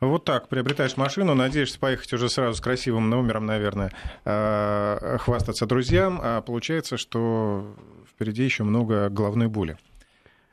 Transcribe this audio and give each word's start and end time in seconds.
Вот 0.00 0.24
так, 0.24 0.48
приобретаешь 0.48 0.96
машину, 0.96 1.34
надеешься 1.34 1.78
поехать 1.78 2.12
уже 2.12 2.28
сразу 2.28 2.56
с 2.56 2.60
красивым 2.60 3.10
номером, 3.10 3.46
наверное, 3.46 3.92
э, 4.24 5.16
хвастаться 5.18 5.66
друзьям, 5.66 6.20
а 6.22 6.40
получается, 6.40 6.96
что 6.96 7.74
впереди 8.08 8.44
еще 8.44 8.62
много 8.62 9.08
головной 9.08 9.48
боли. 9.48 9.76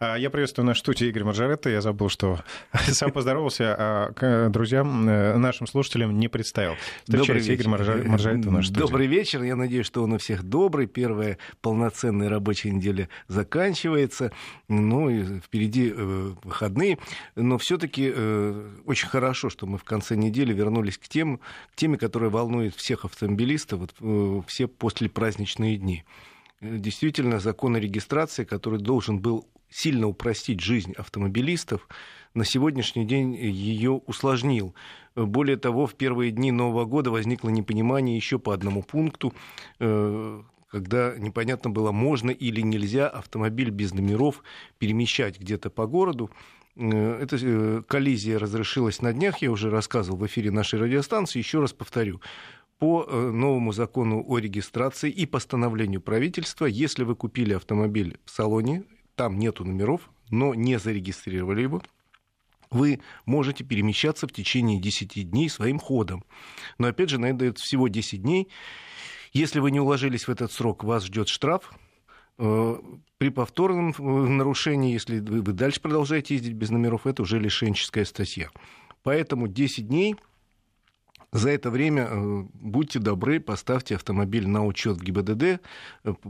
А, 0.05 0.17
я 0.17 0.29
приветствую 0.29 0.67
нашу 0.67 0.81
студию 0.81 1.09
Игорь 1.09 1.23
Маржаретта. 1.23 1.69
Я 1.69 1.81
забыл, 1.81 2.09
что 2.09 2.43
сам 2.73 3.11
поздоровался, 3.11 3.75
а 3.77 4.11
к 4.13 4.49
друзьям, 4.49 5.07
э, 5.09 5.35
нашим 5.37 5.65
слушателям 5.65 6.17
не 6.19 6.27
представил. 6.27 6.75
Встречайте, 7.05 7.53
Игорь 7.53 7.67
Маржаретта 7.69 8.49
в 8.49 8.51
нашей 8.51 8.67
студии. 8.67 8.81
Добрый 8.81 9.07
вечер. 9.07 9.41
Я 9.41 9.55
надеюсь, 9.55 9.87
что 9.87 10.03
он 10.03 10.13
у 10.13 10.17
всех 10.19 10.43
добрый. 10.43 10.85
Первая 10.85 11.39
полноценная 11.61 12.29
рабочая 12.29 12.71
неделя 12.71 13.09
заканчивается. 13.27 14.31
Ну, 14.67 15.09
и 15.09 15.39
впереди 15.39 15.91
э, 15.95 16.33
выходные. 16.43 16.99
Но 17.35 17.57
все 17.57 17.77
таки 17.77 18.11
э, 18.15 18.71
очень 18.85 19.07
хорошо, 19.07 19.49
что 19.49 19.65
мы 19.65 19.79
в 19.79 19.83
конце 19.83 20.15
недели 20.15 20.53
вернулись 20.53 20.99
к, 20.99 21.07
тем, 21.07 21.39
к 21.71 21.75
теме, 21.75 21.97
которая 21.97 22.29
волнует 22.29 22.75
всех 22.75 23.05
автомобилистов 23.05 23.89
вот, 23.99 24.45
все 24.47 24.67
послепраздничные 24.67 25.77
дни 25.77 26.05
действительно 26.61 27.39
закон 27.39 27.75
о 27.75 27.79
регистрации, 27.79 28.43
который 28.43 28.79
должен 28.79 29.19
был 29.19 29.45
сильно 29.75 30.07
упростить 30.07 30.61
жизнь 30.61 30.93
автомобилистов, 30.93 31.87
на 32.33 32.45
сегодняшний 32.45 33.05
день 33.05 33.35
ее 33.35 33.91
усложнил. 33.91 34.73
Более 35.15 35.57
того, 35.57 35.85
в 35.85 35.95
первые 35.95 36.31
дни 36.31 36.51
Нового 36.51 36.85
года 36.85 37.11
возникло 37.11 37.49
непонимание 37.49 38.15
еще 38.15 38.39
по 38.39 38.53
одному 38.53 38.83
пункту, 38.83 39.33
э, 39.79 40.41
когда 40.69 41.15
непонятно 41.17 41.69
было, 41.69 41.91
можно 41.91 42.31
или 42.31 42.61
нельзя 42.61 43.09
автомобиль 43.09 43.69
без 43.69 43.93
номеров 43.93 44.43
перемещать 44.77 45.39
где-то 45.39 45.69
по 45.69 45.87
городу. 45.87 46.31
Э, 46.77 47.19
эта 47.21 47.37
э, 47.41 47.83
коллизия 47.85 48.39
разрешилась 48.39 49.01
на 49.01 49.11
днях, 49.11 49.41
я 49.41 49.51
уже 49.51 49.69
рассказывал 49.69 50.19
в 50.19 50.25
эфире 50.25 50.51
нашей 50.51 50.79
радиостанции, 50.79 51.39
еще 51.39 51.59
раз 51.59 51.73
повторю 51.73 52.21
по 52.79 53.05
новому 53.05 53.71
закону 53.71 54.23
о 54.27 54.37
регистрации 54.37 55.09
и 55.09 55.25
постановлению 55.25 56.01
правительства, 56.01 56.65
если 56.65 57.05
вы 57.05 57.15
купили 57.15 57.53
автомобиль 57.53 58.17
в 58.25 58.31
салоне 58.31 58.83
там 59.15 59.39
нету 59.39 59.65
номеров, 59.65 60.09
но 60.29 60.53
не 60.53 60.79
зарегистрировали 60.79 61.61
его, 61.63 61.81
вы 62.71 62.99
можете 63.25 63.63
перемещаться 63.63 64.27
в 64.27 64.31
течение 64.31 64.79
10 64.79 65.29
дней 65.29 65.49
своим 65.49 65.79
ходом. 65.79 66.23
Но 66.77 66.87
опять 66.87 67.09
же, 67.09 67.19
на 67.19 67.27
это 67.27 67.53
всего 67.55 67.87
10 67.87 68.21
дней. 68.21 68.49
Если 69.33 69.59
вы 69.59 69.71
не 69.71 69.79
уложились 69.79 70.27
в 70.27 70.29
этот 70.29 70.51
срок, 70.51 70.83
вас 70.83 71.05
ждет 71.05 71.27
штраф. 71.27 71.71
Э, 72.37 72.75
при 73.17 73.29
повторном 73.29 73.93
э, 73.97 74.01
нарушении, 74.01 74.93
если 74.93 75.19
вы 75.19 75.53
дальше 75.53 75.81
продолжаете 75.81 76.35
ездить 76.35 76.53
без 76.53 76.69
номеров, 76.69 77.07
это 77.07 77.21
уже 77.21 77.39
лишенческая 77.39 78.05
статья. 78.05 78.49
Поэтому 79.03 79.47
10 79.47 79.87
дней 79.87 80.15
за 81.35 81.49
это 81.49 81.69
время 81.69 82.07
э, 82.09 82.43
будьте 82.53 82.99
добры, 82.99 83.41
поставьте 83.41 83.95
автомобиль 83.95 84.47
на 84.47 84.65
учет 84.65 84.97
в 84.97 85.03
ГИБДД, 85.03 85.43
э, 85.43 85.59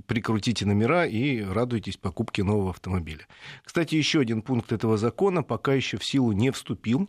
прикрутите 0.08 0.66
номера 0.66 1.06
и 1.06 1.42
радуйтесь 1.42 1.98
покупке 1.98 2.44
нового 2.44 2.72
автомобиля. 2.72 3.28
Кстати, 3.64 3.94
еще 3.94 4.22
один 4.22 4.42
пункт 4.42 4.72
этого 4.72 4.98
закона 4.98 5.44
пока 5.44 5.76
еще 5.76 5.98
в 5.98 6.04
силу 6.04 6.32
не 6.32 6.50
вступил 6.50 7.08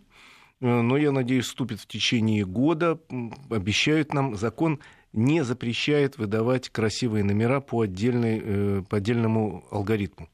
э, 0.60 0.80
но 0.82 0.98
я 0.98 1.10
надеюсь, 1.10 1.46
вступит 1.46 1.80
в 1.80 1.86
течение 1.86 2.44
года. 2.44 3.00
Обещают 3.48 4.12
нам, 4.12 4.36
закон 4.36 4.80
не 5.14 5.42
запрещает 5.42 6.18
выдавать 6.18 6.68
красивые 6.68 7.24
номера 7.24 7.60
по, 7.60 7.80
отдельной, 7.80 8.82
по 8.82 8.98
отдельному 8.98 9.64
алгоритму. 9.70 10.28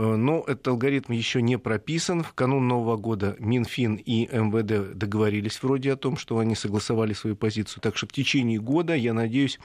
Э, 0.00 0.16
но 0.16 0.42
этот 0.46 0.66
алгоритм 0.68 1.12
еще 1.12 1.42
не 1.42 1.58
прописан. 1.58 2.22
В 2.22 2.32
канун 2.32 2.66
Нового 2.66 2.96
года 2.96 3.36
Минфин 3.38 3.96
и 3.96 4.26
МВД 4.26 4.96
договорились 4.96 5.62
вроде 5.62 5.92
о 5.92 5.96
том, 5.96 6.16
что 6.16 6.38
они 6.38 6.54
согласовали 6.54 7.12
свою 7.12 7.36
позицию. 7.36 7.82
Так 7.82 7.98
что 7.98 8.06
в 8.06 8.12
течение 8.12 8.58
года, 8.58 8.94
я 8.94 9.12
надеюсь, 9.12 9.60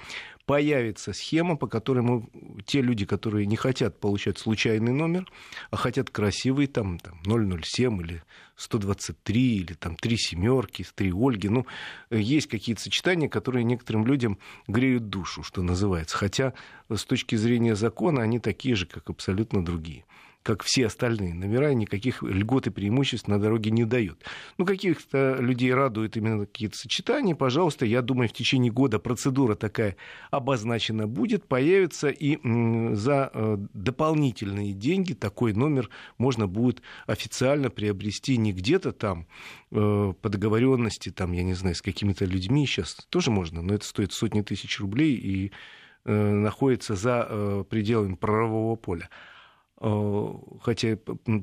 появится 0.45 1.13
схема, 1.13 1.57
по 1.57 1.67
которой 1.67 2.01
мы, 2.01 2.27
те 2.65 2.81
люди, 2.81 3.05
которые 3.05 3.45
не 3.45 3.55
хотят 3.55 3.99
получать 3.99 4.37
случайный 4.37 4.91
номер, 4.91 5.25
а 5.71 5.75
хотят 5.75 6.09
красивый, 6.09 6.67
там, 6.67 6.99
там 6.99 7.19
007 7.23 8.01
или 8.01 8.23
123, 8.55 9.55
или 9.57 9.73
там 9.73 9.95
три 9.95 10.17
семерки, 10.17 10.85
три 10.95 11.11
Ольги. 11.11 11.49
Ну, 11.49 11.65
есть 12.09 12.47
какие-то 12.47 12.81
сочетания, 12.81 13.27
которые 13.27 13.63
некоторым 13.63 14.05
людям 14.05 14.37
греют 14.67 15.09
душу, 15.09 15.43
что 15.43 15.61
называется. 15.61 16.15
Хотя 16.15 16.53
с 16.89 17.03
точки 17.05 17.35
зрения 17.35 17.75
закона 17.75 18.21
они 18.21 18.39
такие 18.39 18.75
же, 18.75 18.85
как 18.85 19.09
абсолютно 19.09 19.63
другие 19.63 20.05
как 20.45 20.61
все 20.61 20.85
остальные 20.85 21.33
номера, 21.33 21.73
никаких 21.73 22.21
льгот 22.21 22.67
и 22.67 22.69
преимуществ 22.69 23.27
на 23.27 23.39
дороге 23.39 23.71
не 23.71 23.83
дают. 23.83 24.23
Ну, 24.59 24.65
каких-то 24.65 25.37
людей 25.39 25.73
радуют 25.73 26.17
именно 26.17 26.45
какие-то 26.45 26.77
сочетания. 26.77 27.33
Пожалуйста, 27.33 27.83
я 27.87 28.03
думаю, 28.03 28.29
в 28.29 28.33
течение 28.33 28.71
года 28.71 28.99
процедура 28.99 29.55
такая 29.55 29.95
обозначена 30.29 31.07
будет, 31.07 31.47
появится, 31.47 32.09
и 32.09 32.37
за 32.95 33.31
э, 33.33 33.57
дополнительные 33.73 34.73
деньги 34.73 35.13
такой 35.13 35.53
номер 35.53 35.89
можно 36.19 36.45
будет 36.45 36.83
официально 37.07 37.71
приобрести 37.71 38.37
не 38.37 38.53
где-то 38.53 38.91
там 38.91 39.25
э, 39.71 40.13
по 40.21 40.29
договоренности, 40.29 41.09
там, 41.09 41.31
я 41.31 41.41
не 41.41 41.55
знаю, 41.55 41.73
с 41.73 41.81
какими-то 41.81 42.25
людьми, 42.25 42.67
сейчас 42.67 42.93
тоже 43.09 43.31
можно, 43.31 43.63
но 43.63 43.73
это 43.73 43.85
стоит 43.85 44.13
сотни 44.13 44.43
тысяч 44.43 44.79
рублей 44.79 45.15
и 45.15 45.51
э, 46.05 46.13
находится 46.13 46.93
за 46.93 47.65
пределами 47.67 48.13
правового 48.13 48.75
поля. 48.75 49.09
Э, 49.87 50.33
хотя, 50.61 50.97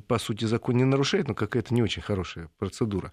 по 0.09 0.19
сути, 0.19 0.47
закон 0.47 0.77
не 0.77 0.85
нарушает, 0.85 1.29
но 1.29 1.35
какая-то 1.35 1.73
не 1.73 1.83
очень 1.83 2.03
хорошая 2.03 2.51
процедура. 2.59 3.13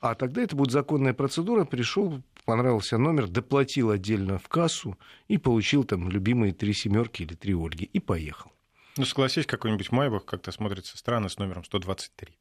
А 0.00 0.16
тогда 0.16 0.42
это 0.42 0.56
будет 0.56 0.72
законная 0.72 1.14
процедура, 1.14 1.64
пришел, 1.64 2.20
понравился 2.44 2.98
номер, 2.98 3.28
доплатил 3.28 3.90
отдельно 3.90 4.38
в 4.38 4.48
кассу 4.48 4.98
и 5.28 5.38
получил 5.38 5.84
там 5.84 6.10
любимые 6.10 6.52
три 6.52 6.72
семерки 6.72 7.22
или 7.22 7.34
три 7.34 7.54
Ольги 7.54 7.84
и 7.84 8.00
поехал. 8.00 8.50
Ну, 8.96 9.04
согласись, 9.04 9.46
какой-нибудь 9.46 9.92
Майбах 9.92 10.24
как-то 10.24 10.50
смотрится 10.50 10.98
странно 10.98 11.28
с 11.28 11.38
номером 11.38 11.64
123. 11.64 12.36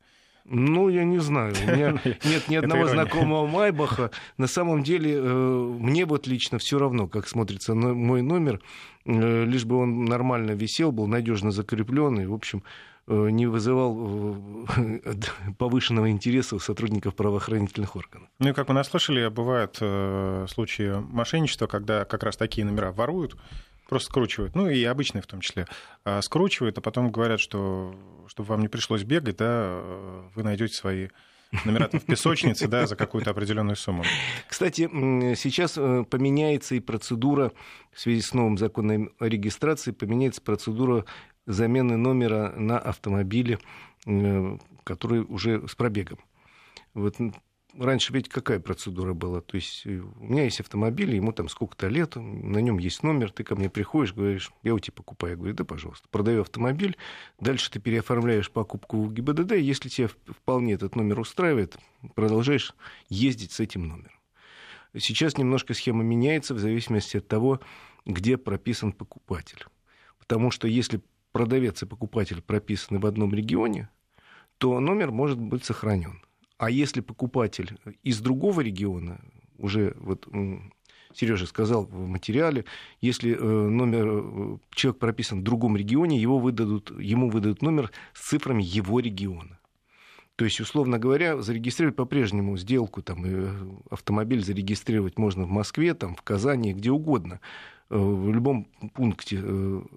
Ну, 0.45 0.89
я 0.89 1.05
не 1.05 1.19
знаю. 1.19 1.55
У 1.55 1.71
меня 1.71 1.99
нет 2.23 2.49
ни 2.49 2.55
одного 2.55 2.87
знакомого 2.87 3.47
Майбаха. 3.47 4.11
На 4.37 4.47
самом 4.47 4.83
деле, 4.83 5.15
э, 5.15 5.23
мне 5.23 6.05
вот 6.05 6.27
лично 6.27 6.57
все 6.57 6.77
равно, 6.79 7.07
как 7.07 7.27
смотрится 7.27 7.73
мой 7.73 8.21
номер, 8.21 8.59
э, 9.05 9.45
лишь 9.45 9.65
бы 9.65 9.77
он 9.77 10.05
нормально 10.05 10.51
висел, 10.51 10.91
был 10.91 11.07
надежно 11.07 11.51
закрепленный. 11.51 12.27
В 12.27 12.33
общем, 12.33 12.63
э, 13.07 13.29
не 13.29 13.47
вызывал 13.47 14.67
повышенного 15.57 16.09
интереса 16.09 16.57
у 16.57 16.59
сотрудников 16.59 17.15
правоохранительных 17.15 17.95
органов. 17.95 18.27
Ну 18.39 18.49
и 18.49 18.53
как 18.53 18.67
мы 18.67 18.73
наслышали, 18.73 19.29
бывают 19.29 19.77
случаи 20.49 21.01
мошенничества, 21.09 21.67
когда 21.67 22.03
как 22.03 22.23
раз 22.23 22.35
такие 22.35 22.65
номера 22.65 22.91
воруют, 22.91 23.37
просто 23.93 24.09
скручивают, 24.09 24.55
ну 24.55 24.67
и 24.67 24.83
обычные 24.85 25.21
в 25.21 25.27
том 25.27 25.39
числе, 25.39 25.67
а, 26.03 26.19
скручивают, 26.23 26.79
а 26.79 26.81
потом 26.81 27.11
говорят, 27.11 27.39
что 27.39 27.95
чтобы 28.27 28.49
вам 28.49 28.61
не 28.61 28.67
пришлось 28.67 29.03
бегать, 29.03 29.37
да, 29.37 29.79
вы 30.33 30.41
найдете 30.41 30.73
свои 30.73 31.09
номера 31.63 31.89
в 31.91 32.05
песочнице, 32.05 32.67
да, 32.67 32.87
за 32.87 32.95
какую-то 32.95 33.29
определенную 33.29 33.75
сумму. 33.75 34.03
Кстати, 34.47 34.89
сейчас 35.35 35.77
э, 35.77 36.03
поменяется 36.09 36.73
и 36.73 36.79
процедура, 36.79 37.51
в 37.91 37.99
связи 37.99 38.21
с 38.21 38.33
новым 38.33 38.57
законом 38.57 39.11
о 39.19 39.27
регистрации, 39.27 39.91
поменяется 39.91 40.41
процедура 40.41 41.05
замены 41.45 41.95
номера 41.95 42.51
на 42.57 42.79
автомобиле, 42.79 43.59
э, 44.07 44.57
который 44.83 45.21
уже 45.21 45.67
с 45.67 45.75
пробегом. 45.75 46.17
Вот 46.95 47.17
раньше 47.77 48.13
ведь 48.13 48.29
какая 48.29 48.59
процедура 48.59 49.13
была? 49.13 49.41
То 49.41 49.55
есть 49.55 49.85
э, 49.85 49.99
у 49.99 50.23
меня 50.23 50.43
есть 50.43 50.59
автомобиль, 50.59 51.15
ему 51.15 51.31
там 51.31 51.49
сколько-то 51.49 51.87
лет, 51.87 52.15
на 52.15 52.59
нем 52.59 52.77
есть 52.77 53.03
номер, 53.03 53.31
ты 53.31 53.43
ко 53.43 53.55
мне 53.55 53.69
приходишь, 53.69 54.13
говоришь, 54.13 54.51
я 54.63 54.73
у 54.73 54.79
тебя 54.79 54.93
покупаю. 54.95 55.33
Я 55.33 55.37
говорю, 55.37 55.53
да, 55.53 55.63
пожалуйста. 55.63 56.07
Продаю 56.09 56.41
автомобиль, 56.41 56.97
дальше 57.39 57.71
ты 57.71 57.79
переоформляешь 57.79 58.51
покупку 58.51 59.01
в 59.03 59.13
ГИБДД, 59.13 59.53
если 59.53 59.89
тебя 59.89 60.07
вполне 60.07 60.73
этот 60.73 60.95
номер 60.95 61.19
устраивает, 61.19 61.77
продолжаешь 62.15 62.73
ездить 63.09 63.51
с 63.51 63.59
этим 63.59 63.87
номером. 63.87 64.19
Сейчас 64.97 65.37
немножко 65.37 65.73
схема 65.73 66.03
меняется 66.03 66.53
в 66.53 66.59
зависимости 66.59 67.17
от 67.17 67.27
того, 67.27 67.59
где 68.05 68.37
прописан 68.37 68.91
покупатель. 68.91 69.65
Потому 70.19 70.51
что 70.51 70.67
если 70.67 71.01
продавец 71.31 71.81
и 71.81 71.85
покупатель 71.85 72.41
прописаны 72.41 72.99
в 72.99 73.05
одном 73.05 73.33
регионе, 73.33 73.89
то 74.59 74.79
номер 74.79 75.11
может 75.11 75.39
быть 75.39 75.65
сохранен. 75.65 76.21
А 76.63 76.69
если 76.69 77.01
покупатель 77.01 77.77
из 78.03 78.21
другого 78.21 78.61
региона, 78.61 79.19
уже 79.57 79.97
вот 79.99 80.29
Сережа 81.13 81.45
сказал 81.45 81.85
в 81.85 82.07
материале, 82.07 82.63
если 83.01 83.35
э, 83.35 83.37
номер, 83.37 84.07
э, 84.07 84.57
человек 84.73 84.97
прописан 84.97 85.41
в 85.41 85.43
другом 85.43 85.75
регионе, 85.75 86.21
его 86.21 86.39
выдадут, 86.39 86.97
ему 86.97 87.29
выдадут 87.29 87.61
номер 87.61 87.91
с 88.13 88.29
цифрами 88.29 88.63
его 88.63 89.01
региона. 89.01 89.59
То 90.37 90.45
есть, 90.45 90.61
условно 90.61 90.99
говоря, 90.99 91.41
зарегистрировать 91.41 91.97
по-прежнему 91.97 92.55
сделку, 92.55 93.01
там, 93.01 93.25
э, 93.25 93.49
автомобиль 93.89 94.41
зарегистрировать 94.41 95.17
можно 95.17 95.43
в 95.43 95.49
Москве, 95.49 95.93
там, 95.93 96.15
в 96.15 96.21
Казани, 96.21 96.71
где 96.73 96.91
угодно, 96.91 97.41
в 97.89 98.31
любом 98.31 98.69
пункте 98.93 99.43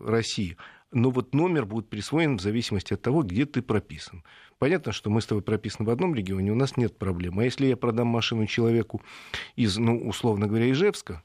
России. 0.05 0.57
Но 0.91 1.11
вот 1.11 1.33
номер 1.33 1.65
будет 1.65 1.89
присвоен 1.89 2.39
в 2.39 2.43
зависимости 2.43 2.93
от 2.93 3.03
того, 3.03 3.23
где 3.23 3.47
ты 3.47 3.63
прописан. 3.63 4.25
Понятно, 4.59 4.93
что 4.93 5.11
мы 5.11 5.21
с 5.21 5.27
тобой 5.27 5.43
прописаны 5.43 5.87
в 5.87 5.91
одном 5.91 6.15
регионе, 6.15 6.53
у 6.53 6.55
нас 6.55 6.77
нет 6.77 6.97
проблем. 6.97 7.39
А 7.39 7.45
если 7.45 7.67
я 7.67 7.77
продам 7.77 8.07
машину 8.09 8.47
человеку 8.47 9.03
из, 9.55 9.77
ну, 9.77 9.99
условно 10.09 10.47
говоря, 10.47 10.71
Ижевска, 10.71 11.23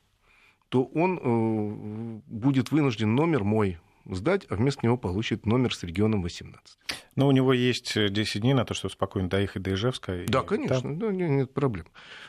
то 0.69 0.83
он 0.83 1.19
э, 1.21 2.21
будет 2.27 2.71
вынужден 2.71 3.15
номер 3.15 3.43
мой 3.43 3.77
сдать, 4.05 4.45
а 4.49 4.55
вместо 4.55 4.85
него 4.85 4.97
получит 4.97 5.45
номер 5.45 5.73
с 5.73 5.83
регионом 5.83 6.21
18. 6.21 6.77
Но 7.15 7.27
у 7.27 7.31
него 7.31 7.53
есть 7.53 7.93
10 7.93 8.41
дней 8.41 8.53
на 8.53 8.65
то, 8.65 8.73
чтобы 8.73 8.91
спокойно 8.91 9.29
доехать 9.29 9.61
до 9.61 9.73
Ижевска. 9.73 10.25
Да, 10.27 10.41
конечно, 10.43 10.81
там... 10.81 10.99
да, 10.99 11.11
нет 11.11 11.53
проблем. 11.53 11.87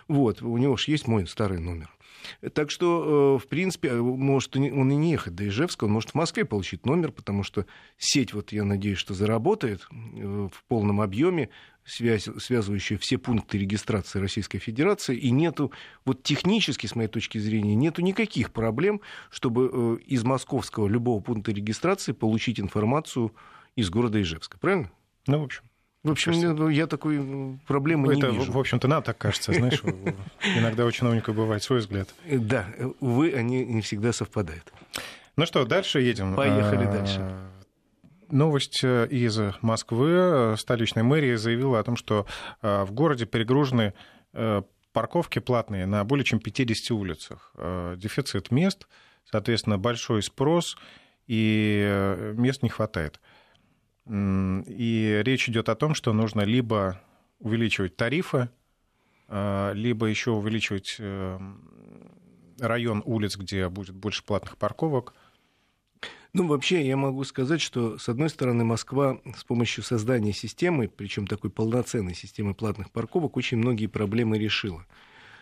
Вот, 0.09 0.43
у 0.43 0.57
него 0.57 0.77
же 0.77 0.91
есть 0.91 1.07
мой 1.07 1.27
старый 1.27 1.59
номер. 1.59 1.91
Так 2.55 2.71
что, 2.71 3.37
э, 3.37 3.45
в 3.45 3.49
принципе, 3.49 3.89
э, 3.89 4.01
может 4.01 4.57
он 4.57 4.91
и 4.93 4.97
не 4.97 5.13
ехать 5.13 5.35
до 5.35 5.47
Ижевска, 5.47 5.85
он 5.85 5.93
может 5.93 6.11
в 6.11 6.15
Москве 6.15 6.45
получить 6.45 6.87
номер, 6.87 7.13
потому 7.13 7.43
что 7.43 7.67
сеть, 7.99 8.33
вот 8.33 8.53
я 8.53 8.65
надеюсь, 8.65 8.99
что 8.99 9.15
заработает 9.15 9.87
э, 9.91 10.49
в 10.53 10.65
полном 10.69 11.01
объеме, 11.01 11.51
связь, 11.85 12.29
связывающая 12.39 12.99
все 12.99 13.19
пункты 13.19 13.59
регистрации 13.59 14.21
Российской 14.21 14.59
Федерации, 14.59 15.17
и 15.17 15.31
нету, 15.31 15.73
вот 16.05 16.23
технически, 16.23 16.87
с 16.87 16.95
моей 16.95 17.09
точки 17.09 17.39
зрения, 17.39 17.75
нету 17.75 18.03
никаких 18.03 18.53
проблем, 18.53 19.01
чтобы 19.31 20.01
из 20.07 20.23
московского 20.23 20.87
любого 20.87 21.21
пункта 21.21 21.53
регистрации 21.53 22.13
получить 22.13 22.61
информацию 22.61 23.35
из 23.75 23.91
города 23.91 24.21
Ижевска. 24.21 24.59
Правильно? 24.59 24.91
Ну, 25.27 25.41
в 25.41 25.45
общем. 25.45 25.63
В 26.03 26.11
общем, 26.11 26.33
кажется, 26.33 26.69
я 26.69 26.87
такой 26.89 27.59
проблемы 27.67 28.07
ну, 28.07 28.13
не 28.13 28.19
это, 28.19 28.31
вижу. 28.31 28.51
В 28.51 28.59
общем-то, 28.59 28.89
нам 28.89 29.03
так 29.03 29.19
кажется, 29.19 29.53
знаешь, 29.53 29.83
иногда 30.57 30.85
у 30.85 30.91
чиновников 30.91 31.37
бывает 31.37 31.63
свой 31.63 31.79
взгляд. 31.79 32.09
Да, 32.29 32.67
увы, 32.99 33.33
они 33.33 33.65
не 33.65 33.83
всегда 33.83 34.13
совпадают. 34.13 34.73
Ну 35.37 35.47
что, 35.47 35.65
дальше 35.65 36.01
едем. 36.01 36.35
Поехали 36.35 36.87
а, 36.87 36.93
дальше. 36.93 37.39
Новость 38.31 38.83
из 38.83 39.39
Москвы. 39.61 40.57
Столичная 40.59 41.05
мэрия 41.05 41.39
заявила 41.39 41.79
о 41.79 41.85
том, 41.85 41.97
что 41.97 42.27
а, 42.61 42.85
в 42.85 42.93
городе 42.93 43.25
перегружены 43.25 43.95
э, 44.33 44.63
парковки 44.93 45.39
платные 45.39 45.87
на 45.87 46.05
более 46.05 46.25
чем 46.25 46.39
50 46.39 46.91
улицах. 46.93 47.53
Э, 47.57 47.95
дефицит 47.97 48.51
мест, 48.51 48.87
соответственно, 49.31 49.79
большой 49.79 50.23
спрос, 50.23 50.77
и 51.27 51.83
э, 51.85 52.35
мест 52.37 52.63
не 52.63 52.69
хватает. 52.69 53.21
И 54.09 55.23
речь 55.25 55.49
идет 55.49 55.69
о 55.69 55.77
том, 55.77 55.95
что 55.95 56.13
нужно 56.13 56.43
либо 56.43 57.01
увеличивать 57.39 57.97
тарифы, 57.97 58.49
а, 59.29 59.73
либо 59.73 60.07
еще 60.07 60.33
увеличивать 60.33 60.97
э, 60.99 61.39
район 62.59 63.03
улиц, 63.05 63.37
где 63.37 63.69
будет 63.69 63.95
больше 63.95 64.25
платных 64.25 64.57
парковок. 64.57 65.15
Ну, 66.33 66.47
вообще, 66.47 66.87
я 66.87 66.97
могу 66.97 67.25
сказать, 67.25 67.61
что, 67.61 67.99
с 67.99 68.09
одной 68.09 68.31
стороны, 68.31 68.65
Москва 68.65 69.21
с 69.37 69.45
помощью 69.45 69.85
создания 69.85 70.33
системы, 70.33 70.89
причем 70.89 71.27
такой 71.27 71.51
полноценной 71.51 72.15
системы 72.15 72.55
платных 72.55 72.91
парковок, 72.91 73.37
очень 73.37 73.59
многие 73.59 73.87
проблемы 73.87 74.39
решила. 74.39 74.87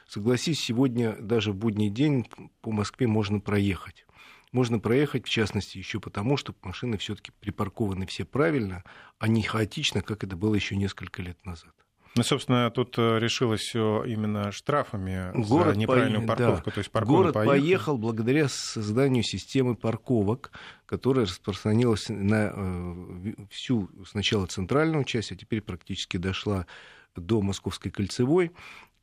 Согласись, 0.08 0.60
сегодня 0.60 1.16
даже 1.20 1.52
в 1.52 1.56
будний 1.56 1.90
день 1.90 2.28
по 2.60 2.72
Москве 2.72 3.06
можно 3.06 3.38
проехать 3.38 4.04
можно 4.52 4.78
проехать, 4.78 5.26
в 5.26 5.30
частности, 5.30 5.78
еще 5.78 6.00
потому, 6.00 6.36
что 6.36 6.54
машины 6.62 6.98
все-таки 6.98 7.32
припаркованы 7.40 8.06
все 8.06 8.24
правильно, 8.24 8.84
а 9.18 9.28
не 9.28 9.42
хаотично, 9.42 10.02
как 10.02 10.24
это 10.24 10.36
было 10.36 10.54
еще 10.54 10.76
несколько 10.76 11.22
лет 11.22 11.44
назад. 11.44 11.72
Ну, 12.16 12.24
собственно, 12.24 12.70
тут 12.70 12.98
э, 12.98 13.18
решилось 13.20 13.60
все 13.60 14.02
именно 14.04 14.50
штрафами 14.50 15.30
город 15.32 15.74
за 15.74 15.80
неправильную 15.80 16.22
по... 16.22 16.34
парковку. 16.34 16.64
Да. 16.66 16.70
То 16.72 16.78
есть 16.80 16.92
город 16.92 17.34
поехал. 17.34 17.52
поехал 17.52 17.98
благодаря 17.98 18.48
созданию 18.48 19.22
системы 19.22 19.76
парковок, 19.76 20.50
которая 20.86 21.26
распространилась 21.26 22.08
на 22.08 22.52
э, 22.52 23.34
всю 23.50 23.88
сначала 24.04 24.46
центральную 24.46 25.04
часть, 25.04 25.30
а 25.30 25.36
теперь 25.36 25.60
практически 25.60 26.16
дошла 26.16 26.66
до 27.14 27.40
Московской 27.42 27.92
кольцевой. 27.92 28.50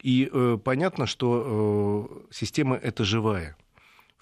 И 0.02 0.30
э, 0.32 0.58
понятно, 0.62 1.06
что 1.06 2.28
э, 2.30 2.34
система 2.34 2.76
эта 2.76 3.06
живая 3.06 3.56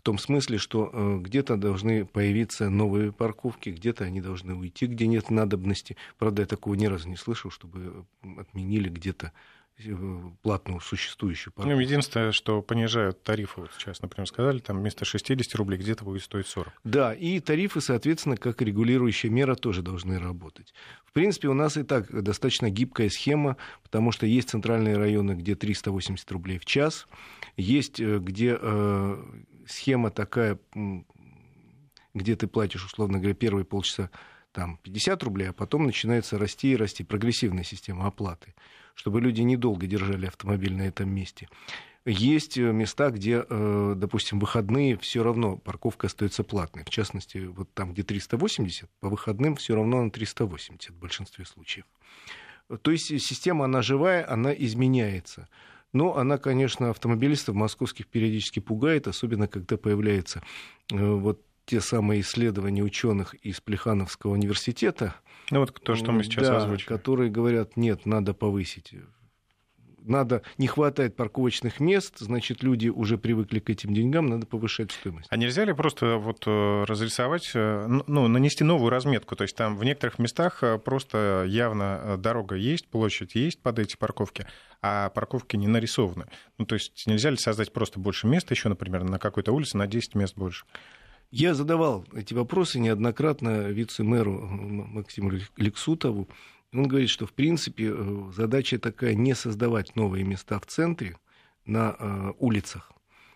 том 0.05 0.19
смысле, 0.19 0.59
что 0.59 0.91
э, 0.93 1.17
где-то 1.19 1.57
должны 1.57 2.05
появиться 2.05 2.69
новые 2.69 3.11
парковки, 3.11 3.69
где-то 3.69 4.03
они 4.03 4.21
должны 4.21 4.53
уйти, 4.53 4.85
где 4.85 5.07
нет 5.07 5.31
надобности. 5.31 5.97
Правда, 6.19 6.43
я 6.43 6.45
такого 6.45 6.75
ни 6.75 6.85
разу 6.85 7.09
не 7.09 7.15
слышал, 7.15 7.49
чтобы 7.49 8.05
отменили 8.37 8.87
где-то 8.87 9.31
э, 9.79 9.95
платную 10.43 10.79
существующую 10.79 11.53
парковку. 11.53 11.75
Ну, 11.75 11.81
единственное, 11.81 12.31
что 12.33 12.61
понижают 12.61 13.23
тарифы, 13.23 13.61
вот 13.61 13.71
сейчас, 13.79 13.99
например, 14.03 14.27
сказали, 14.27 14.59
там 14.59 14.77
вместо 14.77 15.05
60 15.05 15.55
рублей 15.55 15.79
где-то 15.79 16.05
будет 16.05 16.21
стоить 16.21 16.45
40. 16.45 16.71
Да, 16.83 17.11
и 17.11 17.39
тарифы, 17.39 17.81
соответственно, 17.81 18.37
как 18.37 18.61
регулирующая 18.61 19.31
мера 19.31 19.55
тоже 19.55 19.81
должны 19.81 20.19
работать. 20.19 20.75
В 21.03 21.13
принципе, 21.13 21.47
у 21.47 21.55
нас 21.55 21.77
и 21.77 21.83
так 21.83 22.11
достаточно 22.21 22.69
гибкая 22.69 23.09
схема, 23.09 23.57
потому 23.81 24.11
что 24.11 24.27
есть 24.27 24.49
центральные 24.49 24.97
районы, 24.97 25.31
где 25.31 25.55
380 25.55 26.31
рублей 26.31 26.59
в 26.59 26.65
час, 26.65 27.07
есть 27.57 27.99
э, 27.99 28.19
где 28.19 28.55
схема 29.65 30.11
такая, 30.11 30.59
где 32.13 32.35
ты 32.35 32.47
платишь, 32.47 32.85
условно 32.85 33.19
говоря, 33.19 33.35
первые 33.35 33.65
полчаса 33.65 34.09
там 34.51 34.79
50 34.83 35.21
рублей, 35.23 35.49
а 35.49 35.53
потом 35.53 35.85
начинается 35.85 36.39
расти 36.39 36.71
и 36.71 36.75
расти 36.77 37.03
прогрессивная 37.03 37.63
система 37.63 38.07
оплаты, 38.07 38.55
чтобы 38.93 39.19
люди 39.19 39.41
недолго 39.41 39.85
держали 39.85 40.27
автомобиль 40.27 40.73
на 40.73 40.83
этом 40.83 41.09
месте. 41.09 41.49
Есть 42.05 42.57
э, 42.57 42.71
места, 42.71 43.09
где, 43.09 43.43
э, 43.49 43.93
допустим, 43.97 44.39
выходные 44.39 44.95
все 44.97 45.23
равно 45.23 45.57
парковка 45.57 46.07
остается 46.07 46.43
платной. 46.43 46.83
В 46.83 46.89
частности, 46.89 47.39
вот 47.39 47.73
там, 47.73 47.93
где 47.93 48.03
380, 48.03 48.89
по 48.99 49.09
выходным 49.09 49.55
все 49.55 49.75
равно 49.75 50.03
на 50.03 50.11
380 50.11 50.91
в 50.91 50.99
большинстве 50.99 51.45
случаев. 51.45 51.85
То 52.81 52.91
есть 52.91 53.07
система, 53.07 53.65
она 53.65 53.81
живая, 53.81 54.29
она 54.31 54.53
изменяется. 54.53 55.49
Но 55.95 56.17
она, 56.17 56.37
конечно, 56.37 56.89
автомобилистов 56.89 57.55
московских 57.55 58.07
периодически 58.07 58.59
пугает, 58.59 59.07
особенно 59.07 59.47
когда 59.47 59.77
появляются 59.77 60.43
э, 60.91 60.97
вот 60.97 61.41
те 61.65 61.79
самые 61.79 62.19
исследования 62.19 62.83
ученых 62.83 63.33
из 63.35 63.61
Плехановского 63.61 64.33
университета. 64.33 65.15
Ну 65.51 65.61
вот 65.61 65.73
то, 65.81 65.95
что 65.95 66.11
мы 66.11 66.25
сейчас 66.25 66.49
да, 66.49 66.57
озвучили. 66.57 66.89
Которые 66.89 67.31
говорят, 67.31 67.77
нет, 67.77 68.05
надо 68.05 68.33
повысить 68.33 68.93
надо, 70.07 70.41
не 70.57 70.67
хватает 70.67 71.15
парковочных 71.15 71.79
мест, 71.79 72.19
значит, 72.19 72.63
люди 72.63 72.89
уже 72.89 73.17
привыкли 73.17 73.59
к 73.59 73.69
этим 73.69 73.93
деньгам, 73.93 74.27
надо 74.27 74.45
повышать 74.45 74.91
стоимость. 74.91 75.27
А 75.29 75.37
нельзя 75.37 75.65
ли 75.65 75.73
просто 75.73 76.17
вот 76.17 76.43
э, 76.45 76.83
разрисовать, 76.87 77.51
э, 77.53 77.87
ну, 77.87 78.27
нанести 78.27 78.63
новую 78.63 78.89
разметку? 78.89 79.35
То 79.35 79.43
есть 79.43 79.55
там 79.55 79.77
в 79.77 79.83
некоторых 79.83 80.19
местах 80.19 80.63
э, 80.63 80.77
просто 80.77 81.45
явно 81.47 82.17
дорога 82.17 82.55
есть, 82.55 82.87
площадь 82.87 83.35
есть 83.35 83.59
под 83.61 83.79
эти 83.79 83.95
парковки, 83.95 84.47
а 84.81 85.09
парковки 85.09 85.55
не 85.55 85.67
нарисованы. 85.67 86.25
Ну, 86.57 86.65
то 86.65 86.75
есть 86.75 87.05
нельзя 87.07 87.29
ли 87.29 87.37
создать 87.37 87.73
просто 87.73 87.99
больше 87.99 88.27
места 88.27 88.53
еще, 88.53 88.69
например, 88.69 89.03
на 89.03 89.19
какой-то 89.19 89.51
улице 89.51 89.77
на 89.77 89.87
10 89.87 90.15
мест 90.15 90.35
больше? 90.35 90.65
Я 91.31 91.53
задавал 91.53 92.05
эти 92.13 92.33
вопросы 92.33 92.79
неоднократно 92.79 93.67
вице-мэру 93.69 94.31
Максиму 94.31 95.31
Лексутову. 95.57 96.29
Он 96.73 96.87
говорит, 96.87 97.09
что 97.09 97.25
в 97.25 97.33
принципе 97.33 97.91
э, 97.93 98.31
задача 98.35 98.79
такая 98.79 99.13
не 99.13 99.33
создавать 99.33 99.95
новые 99.95 100.23
места 100.23 100.59
в 100.59 100.65
центре 100.65 101.17
на 101.65 101.95
э, 101.97 102.33
улицах. 102.39 102.91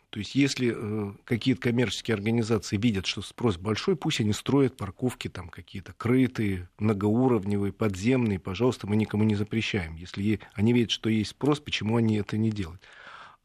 То 0.10 0.20
есть 0.20 0.34
если 0.34 0.74
э, 0.76 1.14
какие-то 1.24 1.62
коммерческие 1.62 2.16
организации 2.16 2.78
видят, 2.78 3.06
что 3.06 3.22
спрос 3.22 3.58
большой, 3.58 3.96
пусть 3.96 4.20
они 4.20 4.34
строят 4.34 4.76
парковки 4.76 5.28
там 5.28 5.50
какие-то 5.50 5.94
крытые, 5.94 6.68
многоуровневые, 6.80 7.72
подземные, 7.72 8.40
пожалуйста, 8.40 8.88
мы 8.88 8.96
никому 8.96 9.24
не 9.24 9.36
запрещаем. 9.36 9.96
Если 9.96 10.40
они 10.54 10.74
видят, 10.74 10.92
что 10.92 11.10
есть 11.10 11.32
спрос, 11.32 11.60
почему 11.60 11.98
они 11.98 12.16
это 12.16 12.38
не 12.38 12.50
делают? 12.50 12.82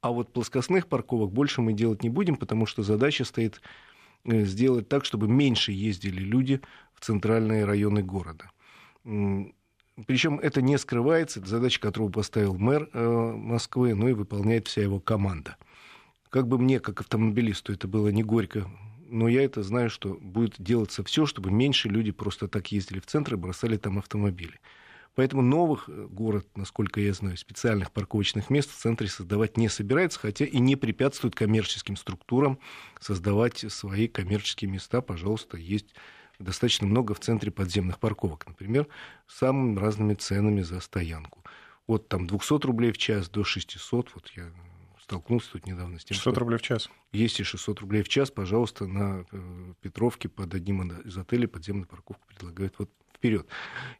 А 0.00 0.10
вот 0.10 0.32
плоскостных 0.32 0.86
парковок 0.86 1.32
больше 1.32 1.60
мы 1.60 1.72
делать 1.72 2.02
не 2.02 2.10
будем, 2.10 2.36
потому 2.36 2.66
что 2.66 2.82
задача 2.82 3.24
стоит 3.24 3.60
сделать 4.24 4.88
так, 4.88 5.04
чтобы 5.04 5.28
меньше 5.28 5.72
ездили 5.72 6.20
люди 6.20 6.60
в 6.94 7.00
центральные 7.00 7.64
районы 7.64 8.02
города. 8.02 8.50
Причем 10.06 10.40
это 10.40 10.60
не 10.60 10.76
скрывается, 10.76 11.40
это 11.40 11.48
задача, 11.48 11.80
которую 11.80 12.10
поставил 12.10 12.56
мэр 12.56 12.88
э, 12.92 13.32
Москвы, 13.36 13.94
ну 13.94 14.08
и 14.08 14.12
выполняет 14.12 14.66
вся 14.66 14.82
его 14.82 14.98
команда. 14.98 15.56
Как 16.30 16.48
бы 16.48 16.58
мне, 16.58 16.80
как 16.80 17.00
автомобилисту, 17.00 17.72
это 17.72 17.86
было 17.86 18.08
не 18.08 18.24
горько, 18.24 18.68
но 19.06 19.28
я 19.28 19.44
это 19.44 19.62
знаю, 19.62 19.90
что 19.90 20.14
будет 20.14 20.54
делаться 20.58 21.04
все, 21.04 21.26
чтобы 21.26 21.52
меньше 21.52 21.88
люди 21.88 22.10
просто 22.10 22.48
так 22.48 22.72
ездили 22.72 22.98
в 22.98 23.06
центр 23.06 23.34
и 23.34 23.36
бросали 23.36 23.76
там 23.76 23.98
автомобили. 23.98 24.58
Поэтому 25.14 25.42
новых 25.42 25.88
э, 25.88 26.08
город, 26.10 26.48
насколько 26.56 27.00
я 27.00 27.12
знаю, 27.12 27.36
специальных 27.36 27.92
парковочных 27.92 28.50
мест 28.50 28.72
в 28.72 28.76
центре 28.76 29.06
создавать 29.06 29.56
не 29.56 29.68
собирается, 29.68 30.18
хотя 30.18 30.44
и 30.44 30.58
не 30.58 30.74
препятствует 30.74 31.36
коммерческим 31.36 31.96
структурам 31.96 32.58
создавать 33.00 33.64
свои 33.68 34.08
коммерческие 34.08 34.68
места. 34.68 35.00
Пожалуйста, 35.02 35.56
есть 35.56 35.94
достаточно 36.38 36.86
много 36.86 37.14
в 37.14 37.20
центре 37.20 37.50
подземных 37.50 37.98
парковок, 37.98 38.46
например, 38.46 38.88
с 39.26 39.38
самыми 39.38 39.78
разными 39.78 40.14
ценами 40.14 40.62
за 40.62 40.80
стоянку. 40.80 41.44
От 41.86 42.08
там 42.08 42.26
200 42.26 42.64
рублей 42.66 42.92
в 42.92 42.98
час 42.98 43.28
до 43.28 43.44
600, 43.44 44.10
вот 44.14 44.30
я 44.36 44.50
столкнулся 45.04 45.52
тут 45.52 45.66
недавно 45.66 45.98
с 45.98 46.04
тем, 46.04 46.14
600 46.14 46.38
рублей 46.38 46.58
в 46.58 46.62
час? 46.62 46.90
Есть 47.12 47.40
и 47.40 47.44
600 47.44 47.80
рублей 47.80 48.02
в 48.02 48.08
час, 48.08 48.30
пожалуйста, 48.30 48.86
на 48.86 49.26
э, 49.30 49.72
Петровке 49.82 50.28
под 50.28 50.54
одним 50.54 50.90
из 51.02 51.16
отелей 51.16 51.46
подземную 51.46 51.86
парковку 51.86 52.26
предлагают. 52.28 52.74
Вот 52.78 52.90
вперед, 53.14 53.46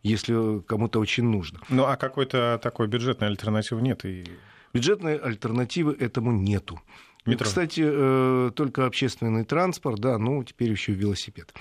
если 0.03 0.61
кому-то 0.63 1.01
очень 1.01 1.25
нужно. 1.25 1.61
Ну 1.69 1.85
а 1.85 1.97
какой-то 1.97 2.59
такой 2.63 2.89
бюджетной 2.89 3.29
альтернативы 3.29 3.81
нет? 3.83 4.05
И... 4.05 4.25
Бюджетной 4.73 5.17
альтернативы 5.17 5.95
этому 5.95 6.33
нету. 6.33 6.81
Метро. 7.27 7.47
Кстати, 7.47 7.83
э, 7.85 8.51
только 8.55 8.85
общественный 8.85 9.45
транспорт, 9.45 9.99
да, 9.99 10.19
ну 10.19 10.45
теперь 10.45 10.71
еще 10.71 10.93
велосипед. 10.93 11.55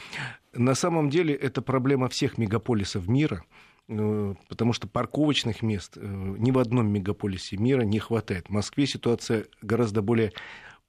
На 0.53 0.75
самом 0.75 1.10
деле 1.10 1.34
это 1.34 1.62
проблема 1.62 2.10
всех 2.10 2.38
мегаполисов 2.38 3.08
мира, 3.08 3.46
э, 3.88 4.36
потому 4.50 4.74
что 4.74 4.88
парковочных 4.88 5.62
мест 5.62 5.93
э, 5.96 6.01
ни 6.01 6.51
в 6.51 6.60
одном 6.60 6.91
мегаполисе 6.91 7.55
мира 7.58 7.84
не 7.84 8.00
хватает. 8.00 8.48
В 8.48 8.51
Москве 8.51 8.86
ситуация 8.88 9.46
гораздо 9.62 10.01
более 10.01 10.34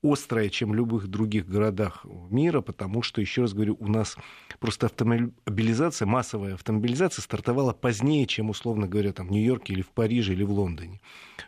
острая, 0.04 0.48
чем 0.50 0.70
в 0.70 0.74
любых 0.74 1.08
других 1.08 1.46
городах 1.48 2.04
мира, 2.30 2.60
потому 2.60 3.02
что, 3.02 3.20
еще 3.20 3.42
раз 3.42 3.54
говорю, 3.54 3.76
у 3.80 3.88
нас 3.88 4.16
просто 4.60 4.86
автомобилизация, 4.86 6.06
массовая 6.06 6.54
автомобилизация 6.54 7.22
стартовала 7.22 7.72
позднее, 7.72 8.26
чем, 8.26 8.50
условно 8.50 8.86
говоря, 8.86 9.12
там, 9.12 9.28
в 9.28 9.30
Нью-Йорке 9.30 9.72
или 9.72 9.82
в 9.82 9.88
Париже 9.90 10.34
или 10.34 10.42
в 10.42 10.50
Лондоне. 10.50 11.00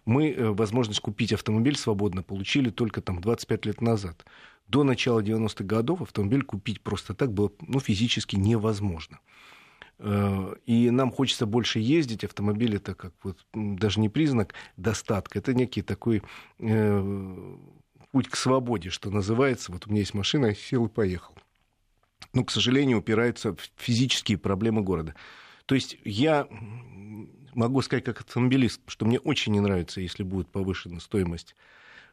Мы 0.06 0.30
э, 0.30 0.50
возможность 0.50 1.00
купить 1.00 1.32
автомобиль 1.32 1.76
свободно 1.76 2.22
получили 2.22 2.70
только 2.70 3.02
там 3.02 3.20
25 3.20 3.66
лет 3.66 3.80
назад. 3.82 4.25
До 4.68 4.84
начала 4.84 5.20
90-х 5.20 5.64
годов 5.64 6.00
автомобиль 6.00 6.42
купить 6.42 6.80
просто 6.80 7.12
так 7.12 7.32
было 7.32 7.52
ну, 7.60 7.80
физически 7.80 8.36
невозможно. 8.36 9.18
Э, 9.98 10.54
и 10.64 10.90
нам 10.90 11.10
хочется 11.10 11.44
больше 11.44 11.80
ездить. 11.80 12.22
Автомобиль 12.22 12.76
это 12.76 12.94
как 12.94 13.12
вот 13.25 13.44
даже 13.52 14.00
не 14.00 14.08
признак 14.08 14.54
достатка, 14.76 15.40
это 15.40 15.52
некий 15.54 15.82
такой 15.82 16.22
э, 16.60 17.56
путь 18.12 18.28
к 18.28 18.36
свободе, 18.36 18.90
что 18.90 19.10
называется. 19.10 19.72
Вот 19.72 19.86
у 19.86 19.90
меня 19.90 20.00
есть 20.00 20.14
машина, 20.14 20.46
я 20.46 20.54
сел 20.54 20.86
и 20.86 20.88
поехал. 20.88 21.34
Но, 22.32 22.44
к 22.44 22.50
сожалению, 22.52 22.98
упираются 22.98 23.54
в 23.54 23.70
физические 23.76 24.38
проблемы 24.38 24.82
города. 24.82 25.14
То 25.66 25.75
есть 25.75 25.96
я 26.04 26.46
могу 27.56 27.82
сказать 27.82 28.04
как 28.04 28.20
автомобилист, 28.20 28.80
что 28.86 29.06
мне 29.06 29.18
очень 29.18 29.52
не 29.52 29.60
нравится, 29.60 30.00
если 30.00 30.22
будет 30.22 30.48
повышена 30.48 31.00
стоимость 31.00 31.56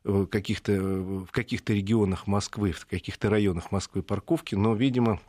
в 0.03 0.25
каких-то, 0.25 0.73
в 0.73 1.27
каких-то 1.31 1.73
регионах 1.73 2.27
Москвы, 2.27 2.71
в 2.71 2.85
каких-то 2.85 3.29
районах 3.29 3.71
Москвы 3.71 4.03
парковки, 4.03 4.55
но, 4.55 4.73
видимо, 4.73 5.19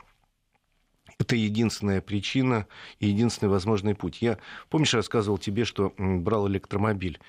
это 1.18 1.36
единственная 1.36 2.00
причина 2.00 2.66
и 2.98 3.08
единственный 3.08 3.48
возможный 3.48 3.94
путь. 3.94 4.20
Я, 4.20 4.38
помнишь, 4.70 4.94
рассказывал 4.94 5.38
тебе, 5.38 5.64
что 5.64 5.92
брал 5.98 6.48
электромобиль 6.48 7.20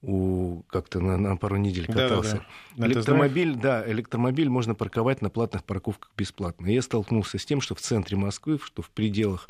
у 0.00 0.62
как-то 0.68 1.00
на, 1.00 1.16
на 1.16 1.36
пару 1.36 1.56
недель 1.56 1.86
катался. 1.86 2.36
Да, 2.36 2.38
да, 2.38 2.46
да. 2.76 2.86
Электромобиль, 2.86 3.54
да, 3.56 3.90
электромобиль 3.90 4.48
можно 4.48 4.74
парковать 4.74 5.22
на 5.22 5.30
платных 5.30 5.64
парковках 5.64 6.12
бесплатно. 6.16 6.68
я 6.68 6.82
столкнулся 6.82 7.38
с 7.38 7.44
тем, 7.44 7.60
что 7.60 7.74
в 7.74 7.80
центре 7.80 8.16
Москвы, 8.16 8.60
что 8.62 8.82
в 8.82 8.90
пределах, 8.90 9.48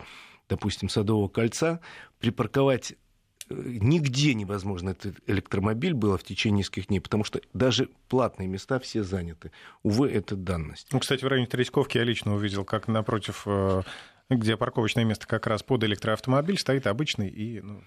допустим, 0.48 0.88
Садового 0.88 1.28
кольца, 1.28 1.80
припарковать 2.18 2.92
э, 2.92 2.94
нигде 3.48 4.34
невозможно 4.34 4.90
этот 4.90 5.16
электромобиль 5.26 5.94
было 5.94 6.18
в 6.18 6.24
течение 6.24 6.58
нескольких 6.58 6.88
дней, 6.88 7.00
потому 7.00 7.24
что 7.24 7.40
даже 7.52 7.90
платные 8.08 8.48
места 8.48 8.78
все 8.78 9.02
заняты. 9.02 9.52
Увы, 9.82 10.10
это 10.10 10.36
данность. 10.36 10.88
Ну, 10.92 11.00
кстати, 11.00 11.24
в 11.24 11.28
районе 11.28 11.46
Третьяковки 11.46 11.98
я 11.98 12.04
лично 12.04 12.34
увидел, 12.34 12.64
как 12.64 12.88
напротив, 12.88 13.42
э, 13.46 13.82
где 14.30 14.56
парковочное 14.56 15.04
место 15.04 15.26
как 15.26 15.46
раз 15.46 15.62
под 15.62 15.84
электроавтомобиль, 15.84 16.58
стоит 16.58 16.86
обычный 16.86 17.28
и... 17.28 17.60
Ну... 17.60 17.82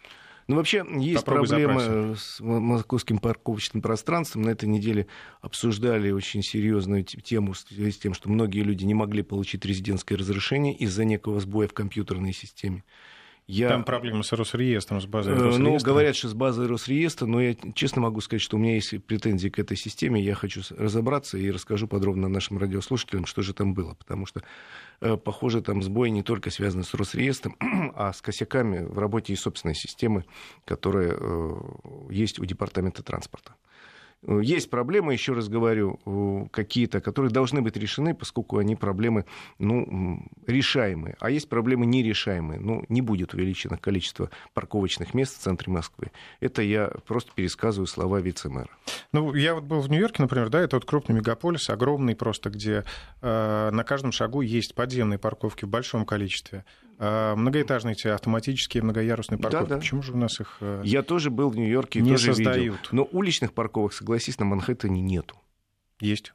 Ну, 0.47 0.55
вообще, 0.55 0.85
есть 0.97 1.23
Попробуй 1.23 1.47
проблемы 1.47 1.79
запросим. 1.79 2.15
с 2.17 2.39
московским 2.39 3.17
парковочным 3.19 3.81
пространством. 3.81 4.41
На 4.43 4.49
этой 4.49 4.67
неделе 4.67 5.07
обсуждали 5.41 6.11
очень 6.11 6.43
серьезную 6.43 7.03
тему 7.03 7.53
с 7.53 7.65
тем, 7.97 8.13
что 8.13 8.29
многие 8.29 8.61
люди 8.61 8.83
не 8.83 8.93
могли 8.93 9.21
получить 9.21 9.65
резидентское 9.65 10.17
разрешение 10.17 10.75
из-за 10.75 11.05
некого 11.05 11.39
сбоя 11.39 11.67
в 11.67 11.73
компьютерной 11.73 12.33
системе. 12.33 12.83
Я... 13.51 13.67
Там 13.67 13.83
проблемы 13.83 14.23
с 14.23 14.31
Росреестром, 14.31 15.01
с 15.01 15.05
базой 15.05 15.33
Росреестра. 15.33 15.61
Ну, 15.61 15.77
говорят, 15.79 16.15
что 16.15 16.29
с 16.29 16.33
базой 16.33 16.67
Росреестра, 16.67 17.25
но 17.25 17.41
я 17.41 17.55
честно 17.75 18.01
могу 18.01 18.21
сказать, 18.21 18.41
что 18.41 18.55
у 18.55 18.59
меня 18.59 18.75
есть 18.75 19.03
претензии 19.03 19.49
к 19.49 19.59
этой 19.59 19.75
системе. 19.75 20.23
Я 20.23 20.35
хочу 20.35 20.61
разобраться 20.77 21.37
и 21.37 21.51
расскажу 21.51 21.89
подробно 21.89 22.29
нашим 22.29 22.57
радиослушателям, 22.57 23.25
что 23.25 23.41
же 23.41 23.53
там 23.53 23.73
было. 23.73 23.93
Потому 23.95 24.25
что, 24.25 24.41
э, 25.01 25.17
похоже, 25.17 25.61
там 25.61 25.83
сбои 25.83 26.07
не 26.09 26.23
только 26.23 26.49
связаны 26.49 26.85
с 26.85 26.93
Росреестром, 26.93 27.57
а 27.95 28.13
с 28.13 28.21
косяками 28.21 28.85
в 28.85 28.97
работе 28.97 29.33
и 29.33 29.35
собственной 29.35 29.75
системы, 29.75 30.23
которая 30.63 31.13
э, 31.19 31.51
есть 32.09 32.39
у 32.39 32.45
Департамента 32.45 33.03
транспорта. 33.03 33.55
Э, 34.23 34.39
есть 34.43 34.69
проблемы, 34.69 35.13
еще 35.13 35.33
раз 35.33 35.49
говорю, 35.49 35.99
какие-то, 36.51 37.01
которые 37.01 37.31
должны 37.31 37.61
быть 37.61 37.77
решены, 37.77 38.13
поскольку 38.13 38.57
они 38.57 38.75
проблемы 38.75 39.25
ну, 39.59 40.23
решаемые. 40.45 41.15
А 41.19 41.29
есть 41.29 41.49
проблемы 41.49 41.85
нерешаемые. 41.85 42.59
Ну, 42.59 42.85
не 42.89 43.01
будет 43.01 43.33
увеличено 43.33 43.77
количество 43.77 44.29
парковочных 44.53 45.13
мест 45.13 45.37
в 45.37 45.39
центре 45.39 45.71
Москвы. 45.71 46.11
Это 46.39 46.61
я 46.61 46.91
просто 47.07 47.31
пересказываю 47.33 47.87
слова 47.87 48.19
вице-мэра. 48.19 48.69
Ну, 49.11 49.33
я 49.33 49.55
вот 49.55 49.63
был 49.63 49.81
в 49.81 49.89
Нью-Йорке, 49.89 50.21
например, 50.21 50.49
да, 50.49 50.59
это 50.59 50.75
вот 50.75 50.85
крупный 50.85 51.15
мегаполис, 51.15 51.69
огромный 51.69 52.15
просто, 52.15 52.49
где 52.49 52.83
э, 53.21 53.69
на 53.71 53.83
каждом 53.83 54.11
шагу 54.11 54.41
есть 54.41 54.75
подземные 54.75 55.19
парковки 55.19 55.65
в 55.65 55.69
большом 55.69 56.05
количестве. 56.05 56.65
А, 57.03 57.35
многоэтажные 57.35 57.93
эти 57.93 58.07
автоматические 58.07 58.83
многоярусные 58.83 59.39
парковки. 59.39 59.69
Да, 59.69 59.75
да. 59.75 59.79
Почему 59.79 60.03
же 60.03 60.13
у 60.13 60.17
нас 60.17 60.39
их 60.39 60.57
э, 60.61 60.83
Я 60.85 61.01
тоже 61.01 61.31
был 61.31 61.49
в 61.49 61.55
Нью-Йорке 61.55 61.97
и 61.97 62.03
не 62.03 62.11
тоже 62.11 62.27
создают. 62.35 62.57
видел. 62.57 62.75
Но 62.91 63.09
уличных 63.11 63.53
парковок, 63.53 63.91
согласись, 63.93 64.37
на 64.37 64.45
Манхэттене 64.45 65.01
нету. 65.01 65.35
Есть. 65.99 66.31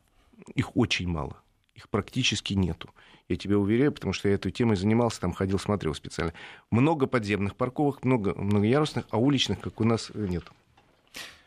Их 0.56 0.76
очень 0.76 1.06
мало. 1.06 1.36
Их 1.76 1.88
практически 1.88 2.54
нету. 2.54 2.90
Я 3.28 3.36
тебе 3.36 3.56
уверяю, 3.56 3.92
потому 3.92 4.12
что 4.12 4.28
я 4.28 4.34
этой 4.34 4.50
темой 4.50 4.74
занимался, 4.74 5.20
там 5.20 5.32
ходил, 5.32 5.60
смотрел 5.60 5.94
специально. 5.94 6.32
Много 6.72 7.06
подземных 7.06 7.54
парковок, 7.54 8.04
много 8.04 8.34
многоярусных, 8.34 9.06
а 9.10 9.18
уличных, 9.18 9.60
как 9.60 9.80
у 9.80 9.84
нас, 9.84 10.10
э, 10.14 10.26
нет. 10.28 10.50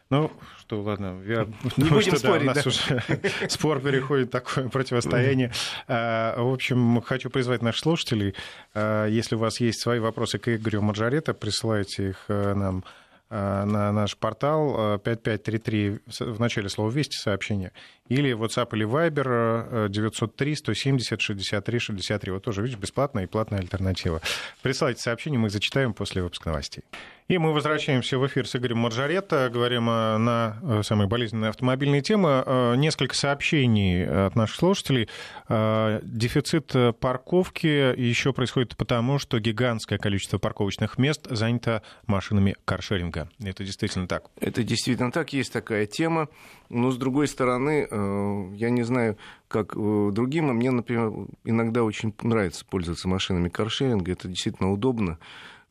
Ну, 0.10 0.32
что, 0.58 0.82
ладно, 0.82 1.22
я 1.24 1.46
не 1.46 1.72
думаю, 1.78 1.96
будем 1.96 2.02
что, 2.02 2.18
спорить, 2.18 2.46
да, 2.46 2.52
у 2.52 2.56
нас 2.56 2.64
да? 2.64 2.70
уже 2.70 3.50
спор 3.50 3.80
переходит 3.80 4.30
в 4.30 4.32
такое 4.32 4.68
противостояние. 4.68 5.52
А, 5.88 6.42
в 6.42 6.52
общем, 6.52 7.00
хочу 7.02 7.30
призвать 7.30 7.62
наших 7.62 7.82
слушателей, 7.82 8.34
а, 8.74 9.06
если 9.06 9.36
у 9.36 9.40
вас 9.40 9.60
есть 9.60 9.82
свои 9.82 10.00
вопросы 10.00 10.40
к 10.40 10.48
Игорю 10.56 10.82
Маржарета, 10.82 11.36
присылайте 11.36 12.10
их 12.10 12.26
э, 12.28 12.54
нам 12.56 12.84
а, 13.30 13.66
на 13.66 13.92
наш 13.92 14.18
портал 14.18 14.98
5533 14.98 16.00
в 16.22 16.40
начале 16.40 16.70
слова 16.70 16.90
«Вести» 16.90 17.16
сообщение, 17.16 17.72
или 18.10 18.36
WhatsApp 18.36 18.70
или 18.74 18.86
Viber 18.86 19.88
903 19.90 20.56
170 20.56 21.22
63 21.22 21.80
63. 21.80 22.32
Вот 22.32 22.44
тоже, 22.44 22.62
видишь, 22.62 22.78
бесплатная 22.78 23.24
и 23.24 23.28
платная 23.28 23.60
альтернатива. 23.60 24.22
Присылайте 24.62 25.02
сообщение, 25.02 25.40
мы 25.40 25.48
их 25.48 25.54
зачитаем 25.54 25.94
после 25.94 26.22
выпуска 26.22 26.50
новостей. 26.50 26.84
И 27.30 27.38
мы 27.38 27.54
возвращаемся 27.54 28.18
в 28.18 28.26
эфир 28.26 28.48
с 28.48 28.56
Игорем 28.56 28.80
Маржаретто. 28.80 29.52
Говорим 29.54 29.88
э, 29.88 30.18
на 30.18 30.58
э, 30.64 30.82
самые 30.84 31.08
болезненные 31.08 31.50
автомобильные 31.50 32.02
темы. 32.02 32.44
Э, 32.44 32.74
несколько 32.76 33.14
сообщений 33.14 34.04
от 34.04 34.36
наших 34.36 34.56
слушателей. 34.56 35.08
Дефицит 35.48 36.74
парковки 37.00 37.68
еще 37.68 38.34
происходит 38.34 38.76
потому, 38.78 39.20
что 39.20 39.40
гигантское 39.40 40.00
количество 40.00 40.40
парковочных 40.40 40.98
мест 40.98 41.28
занято 41.30 41.84
машинами 42.08 42.56
каршеринга. 42.66 43.30
Это 43.44 43.64
действительно 43.64 44.08
так. 44.08 44.24
Это 44.40 44.64
действительно 44.64 45.12
так. 45.12 45.32
Есть 45.32 45.54
такая 45.54 45.86
тема. 45.86 46.30
Но, 46.70 46.92
с 46.92 46.98
другой 46.98 47.28
стороны, 47.28 47.88
я 48.56 48.70
не 48.70 48.84
знаю, 48.84 49.18
как 49.48 49.74
другим, 49.76 50.50
а 50.50 50.54
мне, 50.54 50.72
например, 50.72 51.12
иногда 51.44 51.84
очень 51.84 52.14
нравится 52.22 52.66
пользоваться 52.66 53.08
машинами 53.08 53.50
каршеринга. 53.50 54.12
Это 54.12 54.28
действительно 54.28 54.72
удобно. 54.72 55.18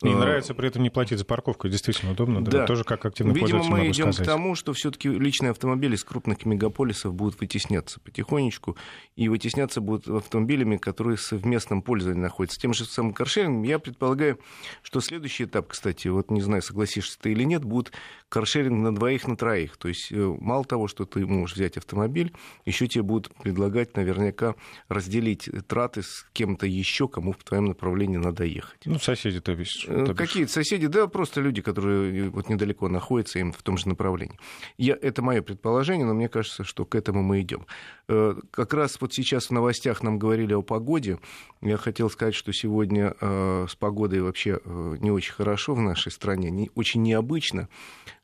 И 0.05 0.09
а, 0.09 0.17
нравится 0.17 0.55
при 0.55 0.69
этом 0.69 0.85
не 0.85 0.91
платить 0.91 1.19
за 1.19 1.25
парковку, 1.25 1.69
действительно 1.69 2.13
удобно. 2.13 2.45
Да. 2.45 2.51
да. 2.59 2.67
Тоже 2.67 2.85
как 2.85 3.05
активный 3.05 3.35
Видимо, 3.35 3.65
мы 3.65 3.89
идем 3.89 4.13
сказать. 4.13 4.29
к 4.29 4.31
тому, 4.31 4.55
что 4.55 4.73
все-таки 4.73 5.09
личные 5.09 5.51
автомобили 5.51 5.97
из 5.97 6.05
крупных 6.05 6.47
мегаполисов 6.47 7.15
будут 7.15 7.41
вытесняться 7.41 7.99
потихонечку, 7.99 8.77
и 9.17 9.29
вытесняться 9.29 9.81
будут 9.81 10.07
автомобилями, 10.07 10.77
которые 10.77 11.17
в 11.17 11.23
совместном 11.23 11.83
пользовании 11.83 12.21
находятся. 12.21 12.61
Тем 12.61 12.75
же 12.75 12.85
самым 12.85 13.13
каршерингом 13.13 13.65
я 13.65 13.81
предполагаю, 13.81 14.39
что 14.83 15.01
следующий 15.01 15.45
этап, 15.45 15.67
кстати, 15.67 16.07
вот 16.07 16.31
не 16.31 16.43
знаю, 16.43 16.63
согласишься 16.63 17.19
ты 17.21 17.33
или 17.33 17.43
нет, 17.43 17.65
будет 17.65 17.91
каршеринг 18.29 18.83
на 18.83 18.95
двоих, 18.95 19.27
на 19.27 19.37
троих. 19.37 19.77
То 19.77 19.89
есть 19.89 20.13
э, 20.13 20.37
мало 20.41 20.65
того, 20.65 20.89
что 20.89 21.05
ты 21.05 21.27
можешь 21.27 21.57
взять 21.57 21.77
автомобиль, 21.77 22.33
еще 22.65 22.87
тебе 22.87 23.03
будут 23.03 23.35
предлагать 23.35 23.97
наверняка 23.97 24.55
разделить 24.89 25.49
траты 25.67 26.03
с 26.03 26.27
кем-то 26.33 26.67
еще, 26.67 27.09
кому 27.09 27.33
в 27.33 27.43
твоем 27.43 27.67
направлении 27.67 28.17
надо 28.17 28.45
ехать. 28.45 28.81
Ну, 28.85 28.99
соседи, 28.99 29.41
то 29.41 29.53
есть 29.53 29.89
Э, 29.89 30.15
какие-то 30.15 30.53
соседи, 30.53 30.87
да, 30.87 31.07
просто 31.07 31.41
люди, 31.41 31.63
которые 31.63 32.27
э, 32.27 32.29
вот 32.29 32.49
недалеко 32.49 32.89
находятся 32.89 33.39
им 33.39 33.53
в 33.53 33.63
том 33.63 33.79
же 33.79 33.89
направлении. 33.89 34.39
Я, 34.77 34.97
это 35.01 35.23
мое 35.23 35.43
предположение, 35.43 36.07
но 36.07 36.15
мне 36.15 36.29
кажется, 36.29 36.65
что 36.65 36.85
к 36.85 36.95
этому 36.95 37.23
мы 37.23 37.41
идем. 37.41 37.67
Как 38.07 38.73
раз 38.73 38.99
вот 39.01 39.13
сейчас 39.13 39.47
в 39.47 39.51
новостях 39.51 40.03
нам 40.03 40.19
говорили 40.19 40.55
о 40.55 40.63
погоде. 40.63 41.19
Я 41.61 41.77
хотел 41.77 42.09
сказать, 42.09 42.35
что 42.35 42.53
сегодня 42.53 43.15
с 43.21 43.75
погодой 43.77 44.21
вообще 44.21 44.59
не 44.65 45.11
очень 45.11 45.35
хорошо 45.35 45.75
в 45.75 45.81
нашей 45.81 46.11
стране, 46.11 46.51
не, 46.51 46.71
очень 46.75 47.03
необычно. 47.03 47.69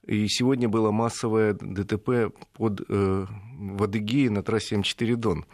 И 0.06 0.28
сегодня 0.28 0.68
было 0.68 0.90
массовое 0.90 1.54
ДТП 1.54 2.34
под, 2.52 2.80
в 2.88 3.82
Адыгее 3.82 4.30
на 4.30 4.42
трассе 4.42 4.76
М4 4.76 5.16
Дон 5.16 5.46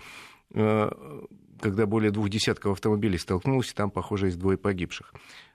когда 1.60 1.86
более 1.86 2.10
двух 2.10 2.28
десятков 2.28 2.72
автомобилей 2.72 3.18
столкнулось, 3.18 3.72
там, 3.72 3.90
похоже, 3.90 4.26
есть 4.26 4.38
двое 4.38 4.56
погибших. 4.56 5.14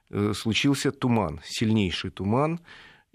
Э, 0.10 0.34
случился 0.36 0.92
туман, 0.92 1.42
сильнейший 1.44 2.12
туман, 2.12 2.60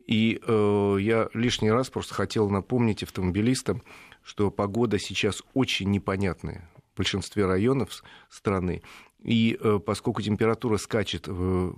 и 0.07 0.41
э, 0.45 0.97
я 1.01 1.29
лишний 1.35 1.71
раз 1.71 1.89
просто 1.89 2.15
хотел 2.15 2.51
напомнить 2.51 3.03
автомобилистам, 3.03 3.83
что 4.23 4.51
погода 4.51 4.99
сейчас 4.99 5.43
очень 5.55 5.91
непонятная 5.91 6.69
в 6.93 6.97
большинстве 6.97 7.47
районов 7.47 8.03
страны. 8.29 8.83
И 9.23 9.57
э, 9.61 9.79
поскольку 9.85 10.21
температура 10.23 10.77
скачет 10.79 11.27
э, 11.29 11.73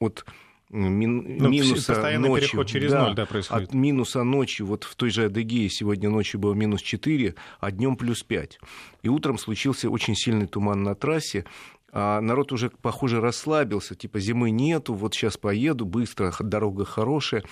от 0.00 0.24
мин, 0.70 1.38
ну, 1.38 1.48
минуса 1.48 2.18
ночью, 2.18 2.64
через 2.64 2.92
да, 2.92 3.04
ноль, 3.04 3.14
да, 3.14 3.26
происходит. 3.26 3.68
от 3.68 3.74
минуса 3.74 4.22
ночью, 4.24 4.66
вот 4.66 4.84
в 4.84 4.94
той 4.96 5.10
же 5.10 5.24
Адыгее 5.24 5.68
сегодня 5.70 6.10
ночью 6.10 6.40
было 6.40 6.54
минус 6.54 6.82
4, 6.82 7.34
а 7.60 7.70
днем 7.70 7.96
плюс 7.96 8.22
5. 8.22 8.58
И 9.02 9.08
утром 9.08 9.38
случился 9.38 9.88
очень 9.88 10.16
сильный 10.16 10.46
туман 10.46 10.82
на 10.82 10.94
трассе, 10.94 11.44
а 11.92 12.20
народ 12.20 12.52
уже, 12.52 12.68
похоже, 12.68 13.20
расслабился, 13.20 13.94
типа 13.94 14.20
зимы 14.20 14.50
нету, 14.50 14.92
вот 14.92 15.14
сейчас 15.14 15.36
поеду, 15.36 15.86
быстро, 15.86 16.34
дорога 16.40 16.84
хорошая. 16.84 17.42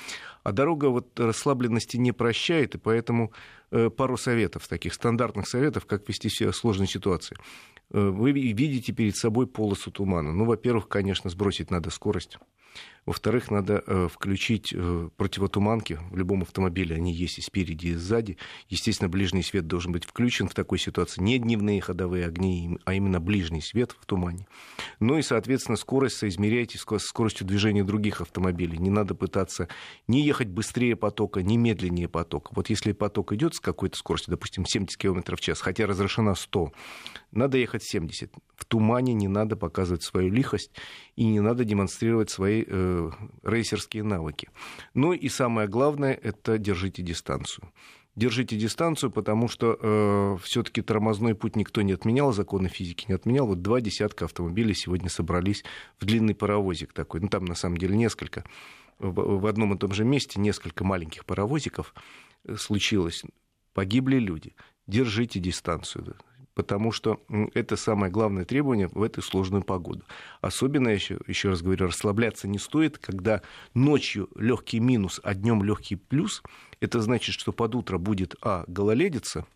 А 0.42 0.52
дорога 0.52 0.86
вот 0.86 1.18
расслабленности 1.18 1.96
не 1.96 2.12
прощает, 2.12 2.74
и 2.74 2.78
поэтому 2.78 3.32
э, 3.70 3.88
пару 3.88 4.18
советов, 4.18 4.68
таких 4.68 4.92
стандартных 4.92 5.48
советов, 5.48 5.86
как 5.86 6.06
вести 6.08 6.28
себя 6.28 6.50
в 6.50 6.56
сложной 6.56 6.88
ситуации. 6.88 7.38
Э, 7.90 8.08
вы 8.08 8.32
видите 8.32 8.92
перед 8.92 9.16
собой 9.16 9.46
полосу 9.46 9.90
тумана. 9.90 10.32
Ну, 10.32 10.44
во-первых, 10.44 10.88
конечно, 10.88 11.30
сбросить 11.30 11.70
надо 11.70 11.88
скорость. 11.88 12.38
Во-вторых, 13.06 13.50
надо 13.50 13.82
э, 13.86 14.08
включить 14.10 14.72
э, 14.74 15.08
противотуманки 15.16 15.98
в 16.10 16.16
любом 16.16 16.42
автомобиле. 16.42 16.96
Они 16.96 17.12
есть 17.12 17.38
и 17.38 17.42
спереди, 17.42 17.88
и 17.88 17.94
сзади. 17.94 18.38
Естественно, 18.68 19.10
ближний 19.10 19.42
свет 19.42 19.66
должен 19.66 19.92
быть 19.92 20.04
включен 20.04 20.48
в 20.48 20.54
такой 20.54 20.78
ситуации. 20.78 21.22
Не 21.22 21.38
дневные 21.38 21.82
ходовые 21.82 22.26
огни, 22.26 22.78
а 22.84 22.94
именно 22.94 23.20
ближний 23.20 23.60
свет 23.60 23.94
в 23.98 24.06
тумане. 24.06 24.46
Ну 25.00 25.18
и, 25.18 25.22
соответственно, 25.22 25.76
скорость 25.76 26.16
соизмеряйте 26.16 26.78
с 26.78 26.84
скоростью 27.00 27.46
движения 27.46 27.84
других 27.84 28.22
автомобилей. 28.22 28.78
Не 28.78 28.90
надо 28.90 29.14
пытаться 29.14 29.68
не 30.08 30.24
ехать 30.24 30.48
быстрее 30.48 30.96
потока, 30.96 31.42
не 31.42 31.58
медленнее 31.58 32.08
потока. 32.08 32.52
Вот 32.54 32.70
если 32.70 32.92
поток 32.92 33.32
идет 33.32 33.54
с 33.54 33.60
какой-то 33.60 33.98
скоростью, 33.98 34.30
допустим, 34.30 34.64
70 34.64 34.96
км 34.96 35.36
в 35.36 35.40
час, 35.40 35.60
хотя 35.60 35.86
разрешена 35.86 36.34
100, 36.34 36.72
надо 37.32 37.58
ехать 37.58 37.82
70. 37.82 38.32
В 38.56 38.64
тумане 38.64 39.12
не 39.12 39.28
надо 39.28 39.56
показывать 39.56 40.02
свою 40.02 40.30
лихость 40.30 40.70
и 41.16 41.24
не 41.26 41.40
надо 41.40 41.64
демонстрировать 41.64 42.30
свои 42.30 42.64
э, 42.94 43.10
рейсерские 43.42 44.02
навыки. 44.02 44.48
Ну 44.94 45.12
и 45.12 45.28
самое 45.28 45.68
главное, 45.68 46.14
это 46.14 46.58
держите 46.58 47.02
дистанцию. 47.02 47.70
Держите 48.16 48.56
дистанцию, 48.56 49.10
потому 49.10 49.48
что 49.48 49.76
э, 49.80 50.36
все-таки 50.42 50.82
тормозной 50.82 51.34
путь 51.34 51.56
никто 51.56 51.82
не 51.82 51.92
отменял, 51.92 52.32
законы 52.32 52.68
физики 52.68 53.06
не 53.08 53.14
отменял. 53.14 53.46
Вот 53.46 53.60
два 53.60 53.80
десятка 53.80 54.26
автомобилей 54.26 54.74
сегодня 54.74 55.10
собрались 55.10 55.64
в 55.98 56.04
длинный 56.04 56.34
паровозик 56.34 56.92
такой. 56.92 57.20
Ну, 57.20 57.28
там 57.28 57.44
на 57.44 57.56
самом 57.56 57.76
деле 57.76 57.96
несколько. 57.96 58.44
В, 59.00 59.40
в 59.40 59.46
одном 59.46 59.74
и 59.74 59.78
том 59.78 59.92
же 59.92 60.04
месте 60.04 60.40
несколько 60.40 60.84
маленьких 60.84 61.24
паровозиков 61.24 61.92
э, 62.44 62.54
случилось. 62.56 63.24
Погибли 63.72 64.18
люди. 64.18 64.54
Держите 64.86 65.40
дистанцию 65.40 66.16
потому 66.54 66.92
что 66.92 67.20
это 67.54 67.76
самое 67.76 68.12
главное 68.12 68.44
требование 68.44 68.88
в 68.88 69.02
эту 69.02 69.22
сложную 69.22 69.62
погоду. 69.62 70.04
Особенно, 70.40 70.88
еще, 70.88 71.18
еще 71.26 71.50
раз 71.50 71.62
говорю, 71.62 71.86
расслабляться 71.86 72.48
не 72.48 72.58
стоит, 72.58 72.98
когда 72.98 73.42
ночью 73.74 74.28
легкий 74.36 74.80
минус, 74.80 75.20
а 75.22 75.34
днем 75.34 75.62
легкий 75.62 75.96
плюс. 75.96 76.42
Это 76.80 77.00
значит, 77.00 77.34
что 77.34 77.52
под 77.52 77.74
утро 77.74 77.98
будет, 77.98 78.34
а, 78.42 78.64
гололедица, 78.66 79.46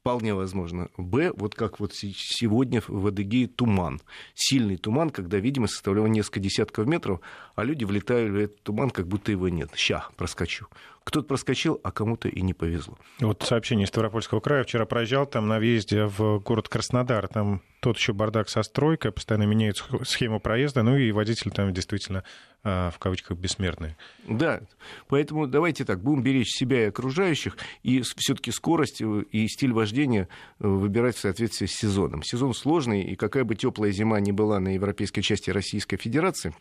Вполне 0.00 0.32
возможно. 0.32 0.88
Б, 0.96 1.30
вот 1.36 1.54
как 1.54 1.78
вот 1.78 1.92
сегодня 1.92 2.82
в 2.88 3.06
Адыгее 3.06 3.48
туман. 3.48 4.00
Сильный 4.34 4.78
туман, 4.78 5.10
когда 5.10 5.36
видимость 5.36 5.74
составляла 5.74 6.06
несколько 6.06 6.40
десятков 6.40 6.86
метров, 6.86 7.20
а 7.54 7.64
люди 7.64 7.84
влетают 7.84 8.32
в 8.32 8.36
этот 8.36 8.62
туман, 8.62 8.88
как 8.88 9.06
будто 9.06 9.30
его 9.30 9.50
нет. 9.50 9.72
Ща, 9.74 10.08
проскочу. 10.16 10.68
Кто-то 11.04 11.26
проскочил, 11.26 11.80
а 11.82 11.92
кому-то 11.92 12.28
и 12.28 12.40
не 12.42 12.54
повезло. 12.54 12.98
Вот 13.20 13.42
сообщение 13.42 13.84
из 13.84 13.88
Ставропольского 13.88 14.40
края. 14.40 14.64
Вчера 14.64 14.84
проезжал 14.84 15.26
там 15.26 15.48
на 15.48 15.58
въезде 15.58 16.04
в 16.04 16.38
город 16.40 16.68
Краснодар. 16.68 17.26
Там 17.28 17.62
тот 17.80 17.96
еще 17.96 18.12
бардак 18.12 18.48
со 18.48 18.62
стройкой, 18.62 19.10
постоянно 19.10 19.44
меняют 19.44 19.82
схему 20.04 20.38
проезда, 20.38 20.82
ну 20.82 20.96
и 20.96 21.10
водитель 21.12 21.50
там 21.50 21.72
действительно 21.72 22.24
а, 22.62 22.90
в 22.90 22.98
кавычках 22.98 23.38
бессмертный. 23.38 23.96
Да, 24.28 24.60
поэтому 25.08 25.46
давайте 25.46 25.84
так, 25.84 26.02
будем 26.02 26.22
беречь 26.22 26.50
себя 26.50 26.84
и 26.84 26.88
окружающих, 26.88 27.56
и 27.82 28.02
все-таки 28.02 28.50
скорость 28.50 29.00
э, 29.00 29.22
и 29.30 29.48
стиль 29.48 29.72
вождения 29.72 30.28
э, 30.58 30.66
выбирать 30.66 31.16
в 31.16 31.20
соответствии 31.20 31.66
с 31.66 31.72
сезоном. 31.72 32.22
Сезон 32.22 32.52
сложный, 32.52 33.02
и 33.02 33.16
какая 33.16 33.44
бы 33.44 33.54
теплая 33.54 33.90
зима 33.92 34.20
ни 34.20 34.30
была 34.30 34.60
на 34.60 34.74
европейской 34.74 35.22
части 35.22 35.50
Российской 35.50 35.96
Федерации, 35.96 36.54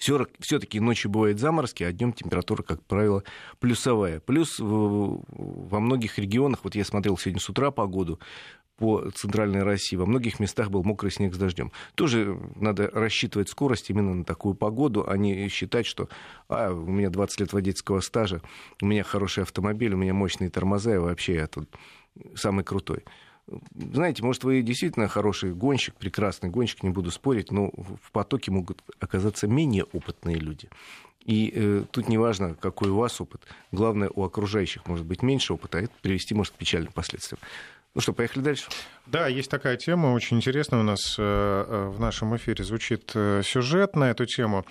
все-таки 0.00 0.80
ночью 0.80 1.10
бывают 1.10 1.38
заморозки, 1.38 1.84
а 1.84 1.92
днем 1.92 2.12
температура, 2.12 2.62
как 2.62 2.82
правило, 2.84 3.22
плюсовая. 3.58 4.20
Плюс 4.20 4.56
во 4.58 5.80
многих 5.80 6.18
регионах, 6.18 6.60
вот 6.64 6.74
я 6.74 6.84
смотрел 6.84 7.16
сегодня 7.18 7.40
с 7.40 7.48
утра 7.48 7.70
погоду, 7.70 8.18
по 8.80 9.10
центральной 9.10 9.62
России. 9.62 9.94
Во 9.94 10.06
многих 10.06 10.40
местах 10.40 10.70
был 10.70 10.82
мокрый 10.82 11.12
снег 11.12 11.34
с 11.34 11.38
дождем. 11.38 11.70
Тоже 11.94 12.40
надо 12.56 12.90
рассчитывать 12.90 13.50
скорость 13.50 13.90
именно 13.90 14.14
на 14.14 14.24
такую 14.24 14.54
погоду, 14.54 15.04
а 15.06 15.18
не 15.18 15.48
считать, 15.48 15.84
что 15.84 16.08
а, 16.48 16.72
у 16.72 16.86
меня 16.86 17.10
20 17.10 17.40
лет 17.40 17.52
водительского 17.52 18.00
стажа, 18.00 18.40
у 18.80 18.86
меня 18.86 19.04
хороший 19.04 19.42
автомобиль, 19.42 19.92
у 19.92 19.98
меня 19.98 20.14
мощные 20.14 20.48
тормоза, 20.48 20.94
и 20.94 20.98
вообще 20.98 21.34
я 21.34 21.46
тут 21.46 21.68
самый 22.34 22.64
крутой 22.64 23.04
знаете, 23.74 24.22
может, 24.22 24.44
вы 24.44 24.62
действительно 24.62 25.08
хороший 25.08 25.52
гонщик, 25.52 25.94
прекрасный 25.94 26.48
гонщик, 26.50 26.82
не 26.82 26.90
буду 26.90 27.10
спорить, 27.10 27.50
но 27.50 27.70
в 28.02 28.12
потоке 28.12 28.50
могут 28.50 28.82
оказаться 29.00 29.46
менее 29.46 29.84
опытные 29.84 30.36
люди. 30.36 30.68
И 31.24 31.52
э, 31.54 31.84
тут 31.90 32.08
не 32.08 32.18
важно, 32.18 32.54
какой 32.54 32.90
у 32.90 32.96
вас 32.96 33.20
опыт. 33.20 33.42
Главное, 33.72 34.10
у 34.14 34.24
окружающих 34.24 34.86
может 34.86 35.04
быть 35.04 35.22
меньше 35.22 35.52
опыта, 35.52 35.78
а 35.78 35.82
это 35.82 35.92
привести 36.00 36.34
может 36.34 36.54
к 36.54 36.56
печальным 36.56 36.92
последствиям. 36.92 37.40
Ну 37.94 38.00
что, 38.00 38.12
поехали 38.12 38.42
дальше? 38.42 38.70
Да, 39.06 39.26
есть 39.26 39.50
такая 39.50 39.76
тема, 39.76 40.08
очень 40.14 40.36
интересная 40.36 40.80
у 40.80 40.84
нас 40.84 41.16
э, 41.18 41.22
э 41.22 41.88
в 41.88 42.00
нашем 42.00 42.36
эфире 42.36 42.64
звучит 42.64 43.10
э, 43.14 43.42
сюжет 43.44 43.96
на 43.96 44.10
эту 44.10 44.26
тему. 44.26 44.64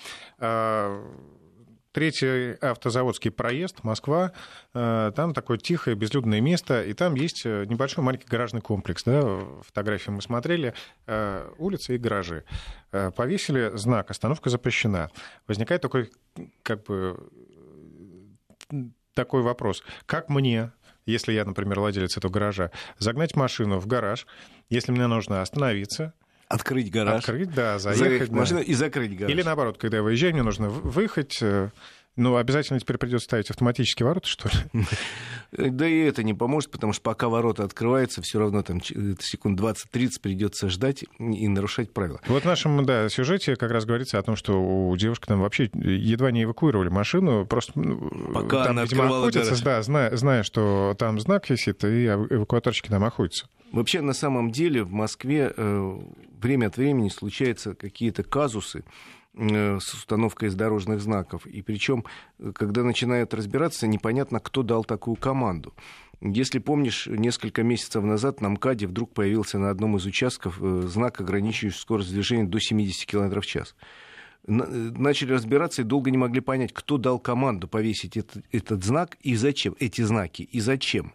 Третий 1.99 2.53
автозаводский 2.61 3.29
проезд, 3.29 3.83
Москва, 3.83 4.31
э, 4.73 5.11
там 5.13 5.33
такое 5.33 5.57
тихое, 5.57 5.97
безлюдное 5.97 6.39
место, 6.39 6.81
и 6.81 6.93
там 6.93 7.13
есть 7.15 7.41
э, 7.43 7.65
небольшой 7.65 8.05
маленький 8.05 8.25
гаражный 8.25 8.61
комплекс. 8.61 9.03
Да? 9.03 9.41
Фотографии 9.63 10.09
мы 10.09 10.21
смотрели, 10.21 10.73
э, 11.07 11.51
улицы 11.57 11.95
и 11.95 11.97
гаражи. 11.97 12.45
Повесили 13.17 13.75
знак 13.75 14.11
«Остановка 14.11 14.49
запрещена». 14.49 15.11
Возникает 15.45 15.81
такой, 15.81 16.09
как 16.63 16.85
бы, 16.85 17.19
такой 19.13 19.41
вопрос. 19.41 19.83
Как 20.05 20.29
мне, 20.29 20.71
если 21.05 21.33
я, 21.33 21.43
например, 21.43 21.81
владелец 21.81 22.15
этого 22.15 22.31
гаража, 22.31 22.71
загнать 22.97 23.35
машину 23.35 23.77
в 23.77 23.87
гараж, 23.87 24.25
если 24.69 24.93
мне 24.93 25.07
нужно 25.07 25.41
остановиться, 25.41 26.13
Открыть 26.49 26.91
гараж. 26.91 27.19
Открыть, 27.19 27.53
да, 27.53 27.77
заехать. 27.77 28.31
да. 28.31 28.35
машину 28.35 28.59
и 28.59 28.73
закрыть 28.73 29.15
гараж. 29.15 29.31
Или 29.31 29.43
наоборот, 29.43 29.77
когда 29.77 29.97
я 29.97 30.03
выезжаю, 30.03 30.33
мне 30.33 30.41
нужно 30.41 30.67
выехать. 30.67 31.37
Э, 31.41 31.69
ну, 32.15 32.35
обязательно 32.35 32.79
теперь 32.79 32.97
придется 32.97 33.25
ставить 33.25 33.51
автоматические 33.51 34.07
ворота, 34.07 34.27
что 34.27 34.49
ли? 34.49 34.83
Да 35.51 35.87
и 35.87 35.97
это 36.01 36.21
не 36.21 36.35
поможет, 36.35 36.69
потому 36.69 36.93
что 36.93 37.01
пока 37.01 37.27
ворота 37.27 37.63
открываются, 37.63 38.21
все 38.21 38.37
равно 38.37 38.61
там 38.61 38.83
секунд 38.83 39.59
20-30 39.59 40.09
придется 40.21 40.69
ждать 40.69 41.05
и 41.17 41.47
нарушать 41.47 41.91
правила. 41.91 42.21
Вот 42.27 42.43
в 42.43 42.45
нашем 42.45 42.85
да, 42.85 43.09
сюжете 43.09 43.55
как 43.55 43.71
раз 43.71 43.85
говорится 43.85 44.19
о 44.19 44.21
том, 44.21 44.35
что 44.35 44.61
у 44.61 44.95
девушки 44.95 45.25
там 45.25 45.41
вообще 45.41 45.71
едва 45.73 46.29
не 46.29 46.43
эвакуировали 46.43 46.89
машину, 46.89 47.47
просто 47.47 47.79
ну, 47.79 48.31
пока 48.31 48.65
там, 48.65 48.71
она 48.73 48.83
видимо, 48.83 49.05
охотятся, 49.05 49.63
да, 49.63 49.81
зная, 49.81 50.15
зная, 50.15 50.43
что 50.43 50.95
там 50.99 51.19
знак 51.19 51.49
висит, 51.49 51.83
и 51.83 52.05
эвакуаторщики 52.05 52.89
там 52.89 53.03
охотятся. 53.03 53.47
Вообще, 53.71 54.01
на 54.01 54.13
самом 54.13 54.51
деле, 54.51 54.83
в 54.83 54.91
Москве 54.91 55.53
э, 55.55 55.99
время 56.41 56.67
от 56.67 56.77
времени 56.77 57.09
случаются 57.09 57.75
какие-то 57.75 58.23
казусы 58.23 58.83
э, 59.35 59.79
с 59.79 59.93
установкой 59.93 60.49
дорожных 60.49 61.01
знаков. 61.01 61.45
И 61.45 61.61
причем, 61.61 62.05
э, 62.39 62.51
когда 62.53 62.83
начинают 62.83 63.33
разбираться, 63.33 63.87
непонятно, 63.87 64.39
кто 64.39 64.63
дал 64.63 64.83
такую 64.83 65.15
команду. 65.15 65.73
Если 66.21 66.59
помнишь, 66.59 67.07
несколько 67.07 67.63
месяцев 67.63 68.03
назад 68.03 68.41
на 68.41 68.49
МКАДе 68.49 68.87
вдруг 68.87 69.13
появился 69.13 69.57
на 69.57 69.69
одном 69.69 69.95
из 69.95 70.05
участков 70.05 70.59
знак, 70.59 71.21
ограничивающий 71.21 71.79
скорость 71.79 72.11
движения 72.11 72.43
до 72.43 72.59
70 72.59 73.05
км 73.05 73.39
в 73.39 73.45
час. 73.45 73.73
Начали 74.45 75.31
разбираться 75.33 75.81
и 75.81 75.85
долго 75.85 76.11
не 76.11 76.17
могли 76.17 76.41
понять, 76.41 76.73
кто 76.73 76.97
дал 76.97 77.19
команду 77.19 77.67
повесить 77.67 78.17
этот, 78.17 78.43
этот 78.51 78.83
знак 78.83 79.17
и 79.21 79.35
зачем, 79.35 79.75
эти 79.79 80.01
знаки 80.01 80.41
и 80.41 80.59
зачем. 80.59 81.13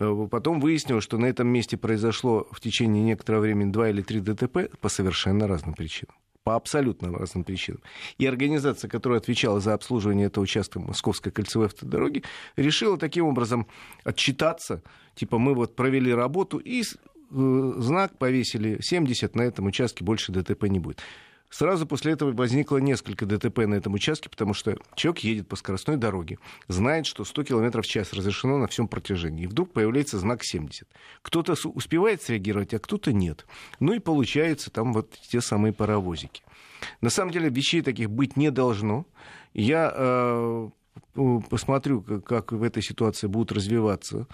Э, 0.00 0.26
потом 0.28 0.60
выяснилось, 0.60 1.04
что 1.04 1.18
на 1.18 1.26
этом 1.26 1.46
месте 1.46 1.76
произошло 1.76 2.48
в 2.50 2.60
течение 2.60 3.04
некоторого 3.04 3.42
времени 3.42 3.70
два 3.70 3.90
или 3.90 4.02
три 4.02 4.20
ДТП 4.20 4.70
по 4.80 4.88
совершенно 4.88 5.46
разным 5.46 5.74
причинам 5.74 6.14
по 6.42 6.56
абсолютно 6.56 7.12
разным 7.12 7.44
причинам. 7.44 7.82
И 8.16 8.24
организация, 8.24 8.88
которая 8.88 9.20
отвечала 9.20 9.60
за 9.60 9.74
обслуживание 9.74 10.28
этого 10.28 10.44
участка 10.44 10.80
Московской 10.80 11.30
кольцевой 11.30 11.66
автодороги, 11.66 12.24
решила 12.56 12.96
таким 12.96 13.26
образом 13.26 13.66
отчитаться, 14.04 14.82
типа 15.14 15.38
мы 15.38 15.54
вот 15.54 15.76
провели 15.76 16.12
работу 16.12 16.56
и 16.56 16.82
знак 17.30 18.16
повесили 18.16 18.78
70, 18.80 19.36
на 19.36 19.42
этом 19.42 19.66
участке 19.66 20.02
больше 20.02 20.32
ДТП 20.32 20.64
не 20.64 20.78
будет. 20.78 21.02
Сразу 21.50 21.84
после 21.84 22.12
этого 22.12 22.32
возникло 22.32 22.78
несколько 22.78 23.26
ДТП 23.26 23.58
на 23.66 23.74
этом 23.74 23.94
участке, 23.94 24.30
потому 24.30 24.54
что 24.54 24.76
человек 24.94 25.18
едет 25.24 25.48
по 25.48 25.56
скоростной 25.56 25.96
дороге, 25.96 26.38
знает, 26.68 27.06
что 27.06 27.24
100 27.24 27.42
км 27.42 27.82
в 27.82 27.86
час 27.86 28.12
разрешено 28.12 28.56
на 28.56 28.68
всем 28.68 28.86
протяжении. 28.86 29.44
И 29.44 29.46
вдруг 29.48 29.72
появляется 29.72 30.18
знак 30.18 30.44
70. 30.44 30.88
Кто-то 31.22 31.56
успевает 31.68 32.22
среагировать, 32.22 32.72
а 32.72 32.78
кто-то 32.78 33.12
нет. 33.12 33.46
Ну 33.80 33.92
и 33.92 33.98
получается 33.98 34.70
там 34.70 34.92
вот 34.92 35.10
те 35.28 35.40
самые 35.40 35.72
паровозики. 35.72 36.42
На 37.00 37.10
самом 37.10 37.32
деле 37.32 37.48
вещей 37.48 37.82
таких 37.82 38.10
быть 38.10 38.36
не 38.36 38.50
должно. 38.52 39.04
Я 39.52 39.92
э, 39.94 40.70
посмотрю, 41.50 42.02
как 42.02 42.52
в 42.52 42.62
этой 42.62 42.82
ситуации 42.82 43.26
будут 43.26 43.50
развиваться 43.50 44.28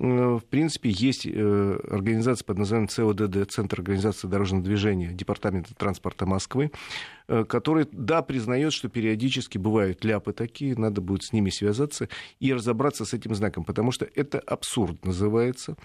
в 0.00 0.44
принципе, 0.48 0.88
есть 0.88 1.26
э, 1.26 1.78
организация 1.90 2.46
под 2.46 2.56
названием 2.56 2.88
ЦОДД, 2.88 3.50
Центр 3.50 3.80
организации 3.80 4.28
дорожного 4.28 4.64
движения 4.64 5.12
Департамента 5.12 5.74
транспорта 5.74 6.24
Москвы, 6.24 6.70
э, 7.28 7.44
который, 7.44 7.86
да, 7.92 8.22
признает, 8.22 8.72
что 8.72 8.88
периодически 8.88 9.58
бывают 9.58 10.02
ляпы 10.02 10.32
такие, 10.32 10.74
надо 10.74 11.02
будет 11.02 11.24
с 11.24 11.34
ними 11.34 11.50
связаться 11.50 12.08
и 12.38 12.54
разобраться 12.54 13.04
с 13.04 13.12
этим 13.12 13.34
знаком, 13.34 13.64
потому 13.64 13.92
что 13.92 14.08
это 14.14 14.38
абсурд 14.38 15.04
называется. 15.04 15.76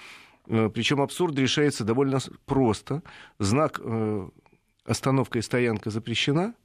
Причем 0.45 1.01
абсурд 1.01 1.37
решается 1.37 1.83
довольно 1.83 2.19
просто. 2.45 3.01
Знак 3.39 3.81
остановка 4.85 5.39
и 5.39 5.41
стоянка 5.41 5.89
запрещена– 5.89 6.53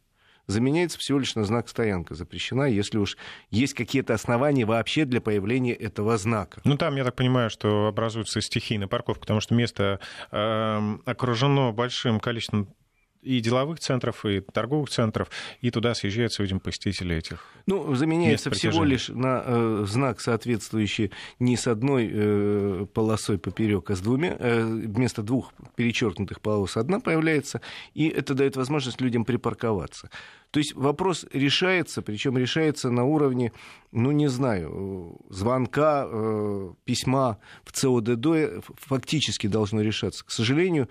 заменяется 0.51 0.99
всего 0.99 1.19
лишь 1.19 1.35
на 1.35 1.45
знак 1.45 1.69
«стоянка 1.69 2.15
запрещена», 2.15 2.65
если 2.65 2.99
уж 2.99 3.17
есть 3.51 3.75
какие-то 3.75 4.15
основания 4.15 4.65
вообще 4.65 5.05
для 5.05 5.21
появления 5.21 5.73
этого 5.73 6.19
знака. 6.19 6.61
Ну, 6.65 6.77
там, 6.77 6.97
я 6.97 7.05
так 7.05 7.17
понимаю, 7.17 7.51
что 7.51 7.87
образуется 7.87 8.41
стихийная 8.41 8.89
парковка, 8.89 9.21
потому 9.21 9.41
что 9.41 9.55
место 9.55 10.01
э, 10.31 10.97
окружено 11.05 11.73
большим 11.73 12.21
количеством 12.21 12.75
и 13.23 13.41
деловых 13.41 13.81
центров, 13.81 14.25
и 14.25 14.41
торговых 14.41 14.89
центров, 14.91 15.31
и 15.61 15.71
туда 15.71 15.95
съезжаются, 15.95 16.43
видимо, 16.43 16.61
посетители 16.61 17.17
этих. 17.17 17.45
Ну, 17.67 17.95
заменяется 17.95 18.51
всего 18.51 18.85
лишь 18.85 19.09
на 19.09 19.43
э, 19.45 19.85
знак, 19.87 20.21
соответствующий 20.21 21.13
не 21.39 21.57
с 21.57 21.67
одной 21.67 22.11
э, 22.11 22.87
полосой 22.93 23.39
поперек, 23.39 23.91
а 23.91 23.97
с 23.97 24.01
двумя. 24.01 24.37
Э, 24.39 24.65
вместо 24.65 25.23
двух 25.23 25.53
перечеркнутых 25.77 26.41
полос 26.41 26.77
одна 26.77 27.01
появляется, 27.01 27.61
и 27.95 28.09
это 28.09 28.35
дает 28.35 28.57
возможность 28.57 29.01
людям 29.01 29.25
припарковаться. 29.25 30.11
То 30.51 30.59
есть 30.59 30.75
вопрос 30.75 31.27
решается, 31.33 32.03
причем 32.03 32.37
решается 32.37 32.91
на 32.91 33.05
уровне, 33.05 33.53
ну 33.93 34.11
не 34.11 34.29
знаю, 34.29 35.21
звонка, 35.29 36.07
э, 36.11 36.71
письма 36.85 37.39
в 37.65 37.73
ЦОДД 37.73 38.65
фактически 38.77 39.47
должно 39.47 39.81
решаться. 39.81 40.25
К 40.25 40.31
сожалению, 40.31 40.89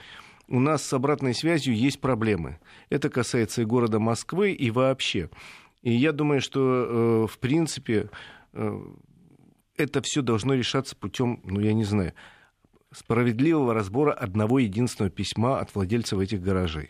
у 0.50 0.60
нас 0.60 0.84
с 0.84 0.94
обратной 0.94 1.34
связью 1.34 1.76
есть 1.76 2.02
проблемы. 2.02 2.60
Это 2.90 3.10
касается 3.10 3.62
и 3.62 3.66
города 3.66 4.00
Москвы, 4.00 4.52
и 4.52 4.72
вообще. 4.72 5.30
И 5.82 5.94
я 5.94 6.12
думаю, 6.12 6.42
что, 6.42 6.60
э, 6.60 7.28
в 7.32 7.38
принципе, 7.40 8.10
э, 8.54 8.82
это 9.78 10.02
все 10.02 10.22
должно 10.22 10.56
решаться 10.56 10.96
путем, 10.96 11.40
ну, 11.44 11.60
я 11.62 11.74
не 11.74 11.86
знаю, 11.86 12.14
справедливого 12.92 13.74
разбора 13.74 14.12
одного 14.12 14.60
единственного 14.60 15.12
письма 15.12 15.60
от 15.60 15.74
владельцев 15.76 16.20
этих 16.20 16.42
гаражей. 16.42 16.90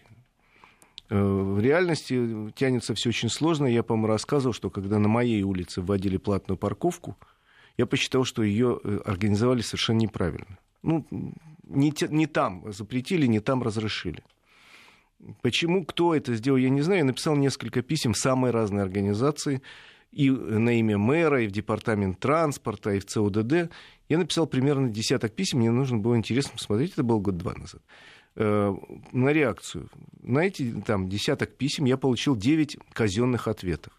Э, 1.10 1.22
в 1.22 1.60
реальности 1.60 2.52
тянется 2.56 2.96
все 2.96 3.10
очень 3.10 3.30
сложно. 3.30 3.66
Я, 3.66 3.84
по-моему, 3.84 4.08
рассказывал, 4.08 4.54
что 4.54 4.70
когда 4.70 5.00
на 5.00 5.10
моей 5.10 5.44
улице 5.44 5.82
вводили 5.82 6.18
платную 6.18 6.58
парковку, 6.58 7.18
я 7.78 7.86
посчитал, 7.86 8.24
что 8.24 8.42
ее 8.42 8.80
организовали 9.06 9.62
совершенно 9.62 10.00
неправильно. 10.00 10.58
Ну, 10.82 11.06
не, 11.70 11.92
те, 11.92 12.08
не 12.08 12.28
там 12.28 12.72
запретили, 12.72 13.26
не 13.28 13.40
там 13.40 13.64
разрешили. 13.64 14.24
Почему, 15.42 15.86
кто 15.86 16.16
это 16.16 16.36
сделал, 16.36 16.58
я 16.58 16.70
не 16.70 16.82
знаю. 16.82 17.00
Я 17.00 17.06
написал 17.06 17.36
несколько 17.36 17.82
писем 17.82 18.14
в 18.14 18.18
самые 18.18 18.52
разные 18.52 18.84
организации, 18.84 19.62
и 20.12 20.30
на 20.30 20.80
имя 20.80 20.98
мэра, 20.98 21.44
и 21.44 21.48
в 21.48 21.52
департамент 21.52 22.20
транспорта, 22.20 22.92
и 22.92 23.00
в 23.00 23.06
ЦОДД. 23.06 23.72
Я 24.08 24.18
написал 24.18 24.48
примерно 24.48 24.90
десяток 24.90 25.36
писем, 25.36 25.60
мне 25.60 25.72
нужно 25.72 25.98
было 25.98 26.18
интересно 26.18 26.54
посмотреть, 26.54 26.94
это 26.94 27.04
было 27.04 27.20
год-два 27.20 27.54
назад, 27.54 27.82
э, 28.36 28.76
на 29.12 29.30
реакцию. 29.30 29.90
На 30.22 30.40
эти 30.40 30.72
там, 30.86 31.10
десяток 31.10 31.56
писем 31.56 31.86
я 31.86 31.98
получил 31.98 32.36
9 32.36 32.78
казенных 32.94 33.48
ответов 33.48 33.94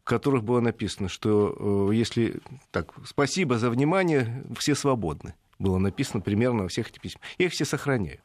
в 0.00 0.04
которых 0.10 0.42
было 0.42 0.60
написано, 0.60 1.08
что 1.08 1.90
э, 1.90 1.94
если 1.94 2.40
так, 2.70 2.94
спасибо 3.04 3.58
за 3.58 3.68
внимание, 3.68 4.44
все 4.58 4.74
свободны 4.74 5.34
было 5.60 5.78
написано 5.78 6.20
примерно 6.20 6.64
во 6.64 6.68
всех 6.68 6.90
этих 6.90 7.00
письмах. 7.00 7.22
Я 7.38 7.46
их 7.46 7.52
все 7.52 7.64
сохраняю. 7.64 8.18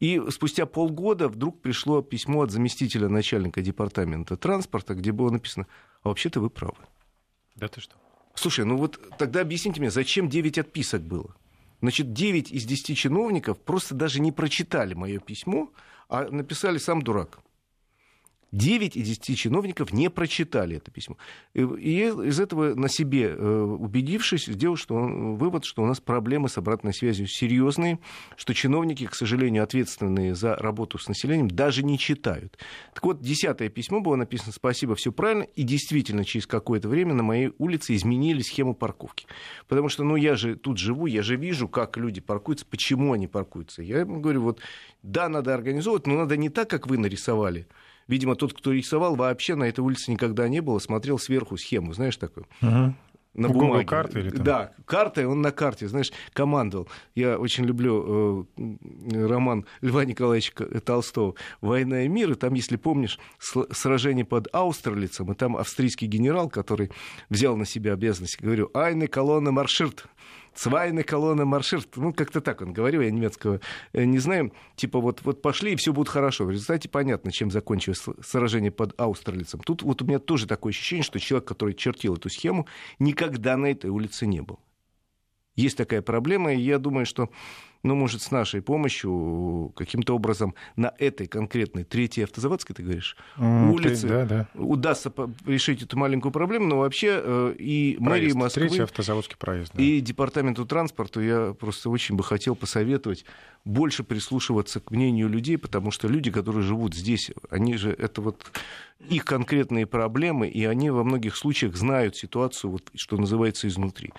И 0.00 0.20
спустя 0.30 0.66
полгода 0.66 1.28
вдруг 1.28 1.60
пришло 1.60 2.02
письмо 2.02 2.42
от 2.42 2.50
заместителя 2.50 3.08
начальника 3.08 3.60
департамента 3.60 4.36
транспорта, 4.36 4.94
где 4.94 5.12
было 5.12 5.30
написано, 5.30 5.66
а 6.02 6.08
вообще-то 6.08 6.40
вы 6.40 6.50
правы. 6.50 6.78
Да 7.56 7.68
ты 7.68 7.80
что? 7.80 7.96
Слушай, 8.34 8.64
ну 8.64 8.76
вот 8.76 8.98
тогда 9.18 9.40
объясните 9.40 9.80
мне, 9.80 9.90
зачем 9.90 10.28
9 10.28 10.58
отписок 10.58 11.02
было? 11.02 11.36
Значит, 11.80 12.12
9 12.12 12.50
из 12.50 12.64
10 12.64 12.96
чиновников 12.96 13.60
просто 13.60 13.94
даже 13.94 14.20
не 14.20 14.32
прочитали 14.32 14.94
мое 14.94 15.20
письмо, 15.20 15.70
а 16.08 16.28
написали 16.30 16.78
сам 16.78 17.02
дурак. 17.02 17.38
9 18.54 18.96
из 18.96 19.08
10 19.08 19.36
чиновников 19.36 19.92
не 19.92 20.08
прочитали 20.08 20.76
это 20.76 20.90
письмо. 20.90 21.16
И 21.54 21.58
из 21.58 22.38
этого 22.38 22.74
на 22.74 22.88
себе 22.88 23.30
э, 23.30 23.62
убедившись, 23.62 24.46
сделал 24.46 24.76
что, 24.76 24.94
вывод, 24.94 25.64
что 25.64 25.82
у 25.82 25.86
нас 25.86 26.00
проблемы 26.00 26.48
с 26.48 26.56
обратной 26.56 26.94
связью 26.94 27.26
серьезные, 27.26 27.98
что 28.36 28.54
чиновники, 28.54 29.06
к 29.06 29.14
сожалению, 29.14 29.64
ответственные 29.64 30.36
за 30.36 30.54
работу 30.54 30.98
с 30.98 31.08
населением, 31.08 31.48
даже 31.48 31.82
не 31.82 31.98
читают. 31.98 32.56
Так 32.94 33.04
вот, 33.04 33.20
десятое 33.20 33.68
письмо 33.68 34.00
было 34.00 34.14
написано 34.14 34.52
«Спасибо, 34.52 34.94
все 34.94 35.10
правильно», 35.10 35.42
и 35.42 35.64
действительно 35.64 36.24
через 36.24 36.46
какое-то 36.46 36.88
время 36.88 37.14
на 37.14 37.24
моей 37.24 37.50
улице 37.58 37.96
изменили 37.96 38.42
схему 38.42 38.74
парковки. 38.74 39.26
Потому 39.66 39.88
что, 39.88 40.04
ну, 40.04 40.14
я 40.14 40.36
же 40.36 40.54
тут 40.54 40.78
живу, 40.78 41.06
я 41.06 41.22
же 41.22 41.34
вижу, 41.34 41.66
как 41.66 41.96
люди 41.96 42.20
паркуются, 42.20 42.66
почему 42.66 43.14
они 43.14 43.26
паркуются. 43.26 43.82
Я 43.82 44.04
говорю, 44.04 44.42
вот, 44.42 44.60
да, 45.02 45.28
надо 45.28 45.54
организовывать, 45.54 46.06
но 46.06 46.14
надо 46.14 46.36
не 46.36 46.50
так, 46.50 46.70
как 46.70 46.86
вы 46.86 46.98
нарисовали, 46.98 47.66
Видимо, 48.08 48.34
тот, 48.36 48.52
кто 48.52 48.72
рисовал, 48.72 49.16
вообще 49.16 49.54
на 49.54 49.64
этой 49.64 49.80
улице 49.80 50.10
никогда 50.10 50.48
не 50.48 50.60
было, 50.60 50.78
смотрел 50.78 51.18
сверху 51.18 51.56
схему, 51.56 51.92
знаешь, 51.92 52.16
такую. 52.16 52.46
Угу 52.62 52.94
на 53.34 53.48
бумаге. 53.48 53.70
Google 53.70 53.84
карты 53.84 54.20
или 54.20 54.30
там? 54.30 54.44
Да, 54.44 54.72
карты, 54.86 55.26
он 55.26 55.42
на 55.42 55.50
карте, 55.50 55.88
знаешь, 55.88 56.12
командовал. 56.32 56.88
Я 57.14 57.38
очень 57.38 57.64
люблю 57.64 58.48
э, 58.56 59.26
роман 59.26 59.66
Льва 59.80 60.04
Николаевича 60.04 60.52
Толстого 60.80 61.34
«Война 61.60 62.02
и 62.02 62.08
мир», 62.08 62.32
и 62.32 62.34
там, 62.34 62.54
если 62.54 62.76
помнишь, 62.76 63.18
сражение 63.72 64.24
под 64.24 64.48
Аустерлицем, 64.54 65.32
и 65.32 65.34
там 65.34 65.56
австрийский 65.56 66.06
генерал, 66.06 66.48
который 66.48 66.90
взял 67.28 67.56
на 67.56 67.66
себя 67.66 67.92
обязанность, 67.92 68.40
говорю, 68.40 68.70
«Айны 68.72 69.06
колонна 69.06 69.50
марширт», 69.50 70.06
Цвайна 70.54 71.02
колонна 71.02 71.44
марширт. 71.44 71.96
Ну, 71.96 72.12
как-то 72.12 72.40
так 72.40 72.62
он 72.62 72.72
говорил, 72.72 73.00
я 73.00 73.10
немецкого 73.10 73.60
э, 73.92 74.04
не 74.04 74.18
знаю. 74.18 74.52
Типа 74.76 75.00
вот, 75.00 75.20
вот 75.24 75.42
пошли, 75.42 75.72
и 75.72 75.76
все 75.76 75.92
будет 75.92 76.08
хорошо. 76.08 76.44
В 76.44 76.50
результате 76.50 76.88
понятно, 76.88 77.32
чем 77.32 77.50
закончилось 77.50 78.04
сражение 78.22 78.70
под 78.70 78.98
Аустерлицем. 79.00 79.60
Тут 79.60 79.82
вот 79.82 80.02
у 80.02 80.04
меня 80.04 80.18
тоже 80.18 80.46
такое 80.46 80.70
ощущение, 80.70 81.02
что 81.02 81.18
человек, 81.18 81.48
который 81.48 81.74
чертил 81.74 82.14
эту 82.14 82.28
схему, 82.28 82.66
никогда 82.98 83.56
на 83.56 83.66
этой 83.66 83.90
улице 83.90 84.26
не 84.26 84.40
был. 84.40 84.60
Есть 85.56 85.76
такая 85.76 86.02
проблема, 86.02 86.52
и 86.54 86.60
я 86.60 86.78
думаю, 86.78 87.06
что 87.06 87.30
ну, 87.84 87.94
может, 87.94 88.22
с 88.22 88.30
нашей 88.30 88.62
помощью 88.62 89.72
каким-то 89.76 90.16
образом 90.16 90.54
на 90.74 90.92
этой 90.98 91.26
конкретной 91.26 91.84
третьей 91.84 92.24
автозаводской, 92.24 92.74
ты 92.74 92.82
говоришь, 92.82 93.14
mm, 93.36 93.70
улице 93.70 94.08
да, 94.08 94.24
да. 94.24 94.48
удастся 94.54 95.12
решить 95.44 95.82
эту 95.82 95.98
маленькую 95.98 96.32
проблему, 96.32 96.66
но 96.66 96.78
вообще 96.78 97.20
э, 97.22 97.54
и 97.58 97.96
мэрии 98.00 98.32
Москвы, 98.32 98.68
третий 98.68 98.82
автозаводский 98.82 99.36
проезд, 99.36 99.72
да. 99.74 99.82
и 99.82 100.00
департаменту 100.00 100.64
транспорта 100.64 101.20
я 101.20 101.52
просто 101.52 101.90
очень 101.90 102.16
бы 102.16 102.24
хотел 102.24 102.56
посоветовать 102.56 103.26
больше 103.66 104.02
прислушиваться 104.02 104.80
к 104.80 104.90
мнению 104.90 105.28
людей, 105.28 105.58
потому 105.58 105.90
что 105.90 106.08
люди, 106.08 106.30
которые 106.30 106.62
живут 106.62 106.94
здесь, 106.94 107.30
они 107.50 107.76
же, 107.76 107.90
это 107.90 108.22
вот 108.22 108.50
их 109.10 109.26
конкретные 109.26 109.86
проблемы, 109.86 110.48
и 110.48 110.64
они 110.64 110.88
во 110.88 111.04
многих 111.04 111.36
случаях 111.36 111.76
знают 111.76 112.16
ситуацию, 112.16 112.70
вот, 112.70 112.90
что 112.94 113.18
называется, 113.18 113.68
изнутри. 113.68 114.12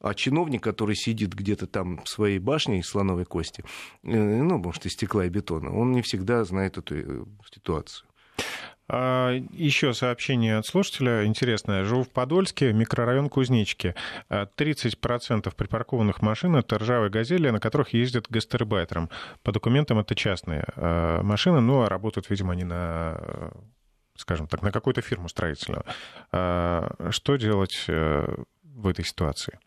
А 0.00 0.14
чиновник, 0.14 0.62
который 0.62 0.96
сидит 0.96 1.34
где-то 1.34 1.66
там 1.66 2.02
в 2.02 2.08
своей 2.08 2.38
башне 2.38 2.80
из 2.80 2.88
слоновой 2.88 3.24
кости, 3.24 3.64
э, 4.02 4.08
ну, 4.42 4.58
может, 4.58 4.86
из 4.86 4.92
стекла 4.92 5.26
и 5.26 5.28
бетона, 5.28 5.72
он 5.72 5.92
не 5.92 6.02
всегда 6.02 6.44
знает 6.44 6.78
эту 6.78 6.94
э, 6.96 7.24
ситуацию. 7.52 8.08
А, 8.88 9.32
Еще 9.52 9.92
сообщение 9.92 10.56
от 10.56 10.66
слушателя 10.66 11.24
интересное. 11.26 11.84
Живу 11.84 12.02
в 12.02 12.08
Подольске, 12.08 12.72
микрорайон 12.72 13.28
Кузнечки. 13.28 13.94
30% 14.30 15.54
припаркованных 15.54 16.22
машин— 16.22 16.56
это 16.56 16.78
ржавые 16.78 17.10
«Газели», 17.10 17.50
на 17.50 17.60
которых 17.60 17.92
ездят 17.92 18.26
гастарбайтером. 18.28 19.10
По 19.42 19.52
документам 19.52 20.00
это 20.00 20.14
частные 20.16 20.64
машины, 20.76 21.60
но 21.60 21.88
работают, 21.88 22.30
видимо, 22.30 22.52
они 22.52 22.64
на 22.64 23.52
скажем 24.20 24.46
так, 24.46 24.62
на 24.62 24.70
какую-то 24.70 25.00
фирму 25.00 25.28
строительную. 25.28 25.84
А, 26.30 27.10
что 27.10 27.36
делать 27.36 27.84
э, 27.88 28.36
в 28.62 28.86
этой 28.86 29.04
ситуации? 29.04 29.58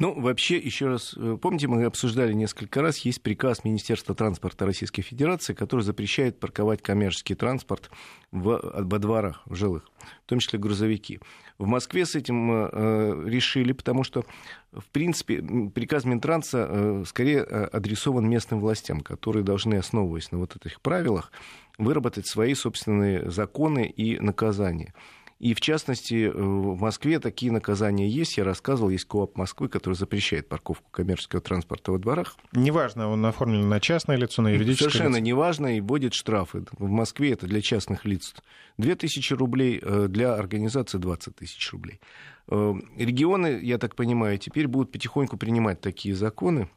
Ну, 0.00 0.14
вообще, 0.20 0.58
еще 0.58 0.86
раз, 0.86 1.14
э, 1.16 1.36
помните, 1.42 1.66
мы 1.66 1.84
обсуждали 1.84 2.32
несколько 2.32 2.82
раз, 2.82 2.98
есть 2.98 3.20
приказ 3.20 3.64
Министерства 3.64 4.14
транспорта 4.14 4.64
Российской 4.64 5.02
Федерации, 5.02 5.54
который 5.54 5.80
запрещает 5.80 6.38
парковать 6.38 6.82
коммерческий 6.82 7.34
транспорт 7.34 7.90
в, 8.30 8.60
во 8.62 8.98
дворах 9.00 9.42
в 9.46 9.56
жилых, 9.56 9.90
в 10.24 10.28
том 10.28 10.38
числе 10.38 10.60
грузовики. 10.60 11.18
В 11.58 11.66
Москве 11.66 12.06
с 12.06 12.14
этим 12.14 12.48
э, 12.52 13.24
решили, 13.26 13.72
потому 13.72 14.04
что, 14.04 14.24
в 14.70 14.86
принципе, 14.92 15.42
приказ 15.74 16.04
Минтранса 16.04 16.68
э, 16.70 17.04
скорее 17.04 17.38
э, 17.38 17.64
адресован 17.64 18.28
местным 18.28 18.60
властям, 18.60 19.00
которые 19.00 19.42
должны, 19.42 19.74
основываясь 19.74 20.30
на 20.30 20.38
вот 20.38 20.54
этих 20.54 20.80
правилах, 20.80 21.32
выработать 21.76 22.28
свои 22.28 22.54
собственные 22.54 23.28
законы 23.28 23.86
и 23.86 24.20
наказания. 24.20 24.94
И, 25.38 25.54
в 25.54 25.60
частности, 25.60 26.26
э, 26.26 26.30
в 26.32 26.80
Москве 26.80 27.20
такие 27.20 27.52
наказания 27.52 28.08
есть. 28.08 28.36
Я 28.38 28.44
рассказывал, 28.44 28.90
есть 28.90 29.04
КОАП 29.04 29.36
Москвы, 29.36 29.68
который 29.68 29.94
запрещает 29.94 30.48
парковку 30.48 30.90
коммерческого 30.90 31.40
транспорта 31.40 31.92
во 31.92 31.98
дворах. 31.98 32.36
Неважно, 32.52 33.08
он 33.08 33.24
оформлен 33.24 33.68
на 33.68 33.78
частное 33.78 34.16
лицо, 34.16 34.42
на 34.42 34.48
юридическое 34.48 34.90
Совершенно 34.90 35.16
лицо. 35.16 35.24
неважно, 35.24 35.76
и 35.76 35.80
вводит 35.80 36.14
штрафы. 36.14 36.64
В 36.72 36.88
Москве 36.88 37.32
это 37.32 37.46
для 37.46 37.60
частных 37.60 38.04
лиц 38.04 38.34
2000 38.78 39.34
рублей, 39.34 39.80
э, 39.80 40.06
для 40.08 40.34
организации 40.34 40.98
20 40.98 41.36
тысяч 41.36 41.72
рублей. 41.72 42.00
Э, 42.48 42.74
регионы, 42.96 43.60
я 43.62 43.78
так 43.78 43.94
понимаю, 43.94 44.38
теперь 44.38 44.66
будут 44.66 44.90
потихоньку 44.90 45.36
принимать 45.36 45.80
такие 45.80 46.16
законы, 46.16 46.68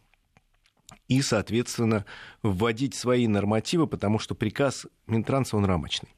и, 1.07 1.21
соответственно, 1.21 2.05
вводить 2.43 2.95
свои 2.95 3.27
нормативы, 3.27 3.87
потому 3.87 4.19
что 4.19 4.35
приказ 4.35 4.87
Минтранса, 5.07 5.57
он 5.57 5.65
рамочный. 5.65 6.09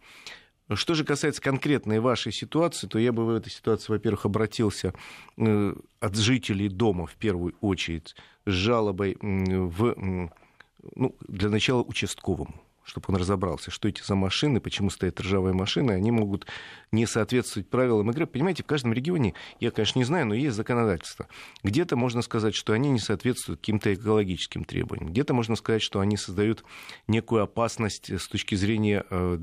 Что 0.71 0.93
же 0.93 1.03
касается 1.03 1.41
конкретной 1.41 1.99
вашей 1.99 2.31
ситуации, 2.31 2.87
то 2.87 2.97
я 2.97 3.11
бы 3.11 3.25
в 3.25 3.29
этой 3.29 3.49
ситуации, 3.49 3.91
во-первых, 3.91 4.25
обратился 4.25 4.93
э, 5.37 5.75
от 5.99 6.15
жителей 6.15 6.69
дома 6.69 7.05
в 7.05 7.15
первую 7.15 7.55
очередь 7.61 8.15
с 8.45 8.51
жалобой 8.51 9.17
в, 9.21 10.29
ну, 10.95 11.15
для 11.27 11.49
начала 11.49 11.81
участковому 11.81 12.63
чтобы 12.83 13.05
он 13.09 13.15
разобрался, 13.15 13.71
что 13.71 13.87
эти 13.87 14.01
за 14.03 14.15
машины, 14.15 14.59
почему 14.59 14.89
стоят 14.89 15.19
ржавые 15.19 15.53
машины, 15.53 15.91
они 15.91 16.11
могут 16.11 16.47
не 16.91 17.05
соответствовать 17.05 17.69
правилам 17.69 18.11
игры. 18.11 18.27
Понимаете, 18.27 18.63
в 18.63 18.65
каждом 18.65 18.93
регионе, 18.93 19.33
я, 19.59 19.71
конечно, 19.71 19.99
не 19.99 20.05
знаю, 20.05 20.27
но 20.27 20.35
есть 20.35 20.55
законодательство. 20.55 21.27
Где-то 21.63 21.95
можно 21.95 22.21
сказать, 22.21 22.55
что 22.55 22.73
они 22.73 22.89
не 22.89 22.99
соответствуют 22.99 23.61
каким-то 23.61 23.93
экологическим 23.93 24.65
требованиям. 24.65 25.11
Где-то 25.11 25.33
можно 25.33 25.55
сказать, 25.55 25.81
что 25.81 25.99
они 25.99 26.17
создают 26.17 26.63
некую 27.07 27.43
опасность 27.43 28.11
с 28.11 28.27
точки 28.27 28.55
зрения 28.55 29.05
э, 29.09 29.37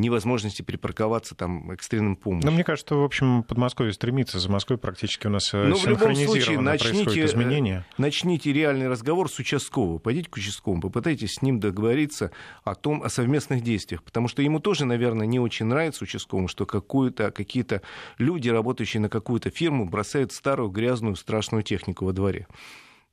невозможности 0.00 0.62
припарковаться 0.62 1.34
там 1.34 1.70
экстренным 1.70 2.16
помощью. 2.16 2.50
Но 2.50 2.54
мне 2.54 2.64
кажется, 2.64 2.94
в 2.94 3.02
общем, 3.02 3.42
Подмосковье 3.42 3.92
стремится, 3.92 4.38
за 4.38 4.50
Москвой 4.50 4.78
практически 4.78 5.26
у 5.26 5.30
нас 5.30 5.52
э, 5.52 5.64
Но 5.64 5.76
в 5.76 5.86
любом 5.86 6.14
случае 6.14 6.60
начните, 6.60 7.24
изменения. 7.24 7.86
начните 7.98 8.52
реальный 8.52 8.88
разговор 8.88 9.30
с 9.30 9.38
участковым, 9.38 9.98
пойдите 9.98 10.30
к 10.30 10.36
участковому, 10.36 10.82
попытайтесь 10.82 11.34
с 11.34 11.42
ним 11.42 11.60
договориться 11.60 12.30
о 12.64 12.74
том, 12.74 13.02
о 13.02 13.08
совместных 13.08 13.62
действиях, 13.62 14.02
потому 14.02 14.28
что 14.28 14.42
ему 14.42 14.60
тоже, 14.60 14.84
наверное, 14.84 15.26
не 15.26 15.38
очень 15.38 15.66
нравится 15.66 16.04
участковому, 16.04 16.48
что 16.48 16.66
какую-то, 16.66 17.30
какие-то 17.30 17.82
люди, 18.18 18.48
работающие 18.48 19.00
на 19.00 19.08
какую-то 19.08 19.50
фирму, 19.50 19.84
бросают 19.88 20.32
старую 20.32 20.70
грязную 20.70 21.16
страшную 21.16 21.62
технику 21.62 22.04
во 22.04 22.12
дворе 22.12 22.46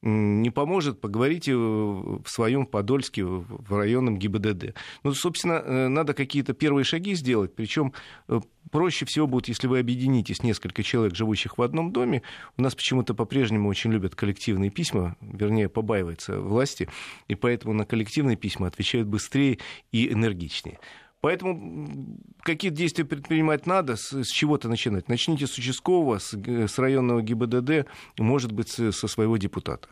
не 0.04 0.52
поможет, 0.52 1.02
поговорите 1.02 1.56
в 1.56 2.24
своем 2.28 2.68
Подольске, 2.68 3.24
в 3.26 3.76
районном 3.76 4.18
ГИБДД. 4.20 4.76
Ну, 5.04 5.14
собственно, 5.14 5.54
э, 5.54 5.88
надо 5.88 6.14
какие-то 6.14 6.54
первые 6.54 6.84
шаги 6.84 7.16
сделать, 7.16 7.56
причем 7.56 7.94
э, 8.28 8.40
проще 8.70 9.06
всего 9.06 9.26
будет, 9.26 9.48
если 9.48 9.66
вы 9.68 9.80
объединитесь 9.80 10.44
несколько 10.44 10.84
человек, 10.84 11.16
живущих 11.16 11.58
в 11.58 11.62
одном 11.64 11.92
доме. 11.92 12.22
У 12.58 12.62
нас 12.62 12.76
почему-то 12.76 13.16
по-прежнему 13.16 13.70
очень 13.70 13.92
любят 13.92 14.16
коллективные 14.16 14.70
письма, 14.70 15.16
вернее, 15.22 15.68
побаиваются 15.68 16.40
власти, 16.40 16.88
и 17.28 17.34
поэтому 17.34 17.74
на 17.74 17.86
коллективные 17.86 18.38
письма 18.38 18.68
отвечают 18.68 19.08
быстрее 19.08 19.58
и 19.92 20.12
энергичнее. 20.12 20.80
Поэтому 21.22 22.20
какие 22.42 22.72
действия 22.72 23.06
предпринимать 23.06 23.66
надо, 23.66 23.96
с, 23.96 24.12
с 24.12 24.28
чего-то 24.28 24.70
начинать. 24.70 25.10
Начните 25.10 25.48
с 25.48 25.58
участкового, 25.58 26.20
с, 26.20 26.34
с 26.34 26.78
районного 26.78 27.22
ГИБДД, 27.22 27.88
может 28.20 28.52
быть, 28.52 28.70
со 28.70 29.08
своего 29.08 29.38
депутата. 29.38 29.88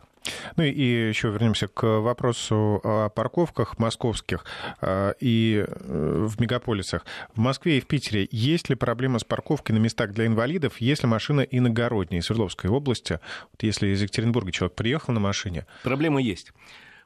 Ну 0.56 0.64
и 0.64 1.08
еще 1.08 1.28
вернемся 1.30 1.68
к 1.68 1.84
вопросу 2.00 2.80
о 2.82 3.08
парковках 3.08 3.78
московских 3.78 4.44
а, 4.80 5.14
и 5.20 5.64
э, 5.66 6.26
в 6.28 6.40
мегаполисах. 6.40 7.04
В 7.34 7.38
Москве 7.38 7.78
и 7.78 7.80
в 7.80 7.86
Питере 7.86 8.28
есть 8.30 8.68
ли 8.68 8.74
проблема 8.74 9.18
с 9.18 9.24
парковкой 9.24 9.76
на 9.76 9.80
местах 9.80 10.12
для 10.12 10.26
инвалидов, 10.26 10.80
если 10.80 11.06
машина 11.06 11.42
иногородняя, 11.42 12.22
Свердловской 12.22 12.70
области? 12.70 13.20
Вот 13.52 13.62
если 13.62 13.88
из 13.88 14.02
Екатеринбурга 14.02 14.52
человек 14.52 14.76
приехал 14.76 15.12
на 15.12 15.20
машине. 15.20 15.66
Проблема 15.82 16.20
есть. 16.20 16.52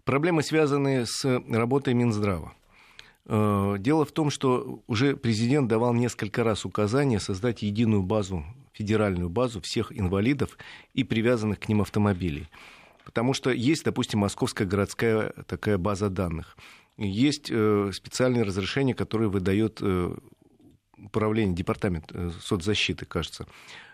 Проблемы 0.04 0.42
связаны 0.42 1.04
с 1.06 1.24
работой 1.48 1.94
Минздрава. 1.94 2.54
Э, 3.26 3.76
дело 3.78 4.04
в 4.04 4.12
том, 4.12 4.30
что 4.30 4.82
уже 4.86 5.16
президент 5.16 5.68
давал 5.68 5.94
несколько 5.94 6.44
раз 6.44 6.64
указание 6.64 7.20
создать 7.20 7.62
единую 7.62 8.02
базу, 8.02 8.44
федеральную 8.72 9.28
базу 9.28 9.60
всех 9.60 9.96
инвалидов 9.96 10.56
и 10.94 11.04
привязанных 11.04 11.60
к 11.60 11.68
ним 11.68 11.82
автомобилей. 11.82 12.48
Потому 13.04 13.32
что 13.32 13.50
есть, 13.50 13.84
допустим, 13.84 14.20
московская 14.20 14.66
городская 14.66 15.32
такая 15.46 15.78
база 15.78 16.10
данных. 16.10 16.56
Есть 16.96 17.48
э, 17.50 17.90
специальные 17.92 18.44
разрешения, 18.44 18.94
которые 18.94 19.30
выдает 19.30 19.78
э, 19.80 20.14
управление, 21.04 21.54
департамент 21.54 22.12
соцзащиты, 22.40 23.06
кажется. 23.06 23.46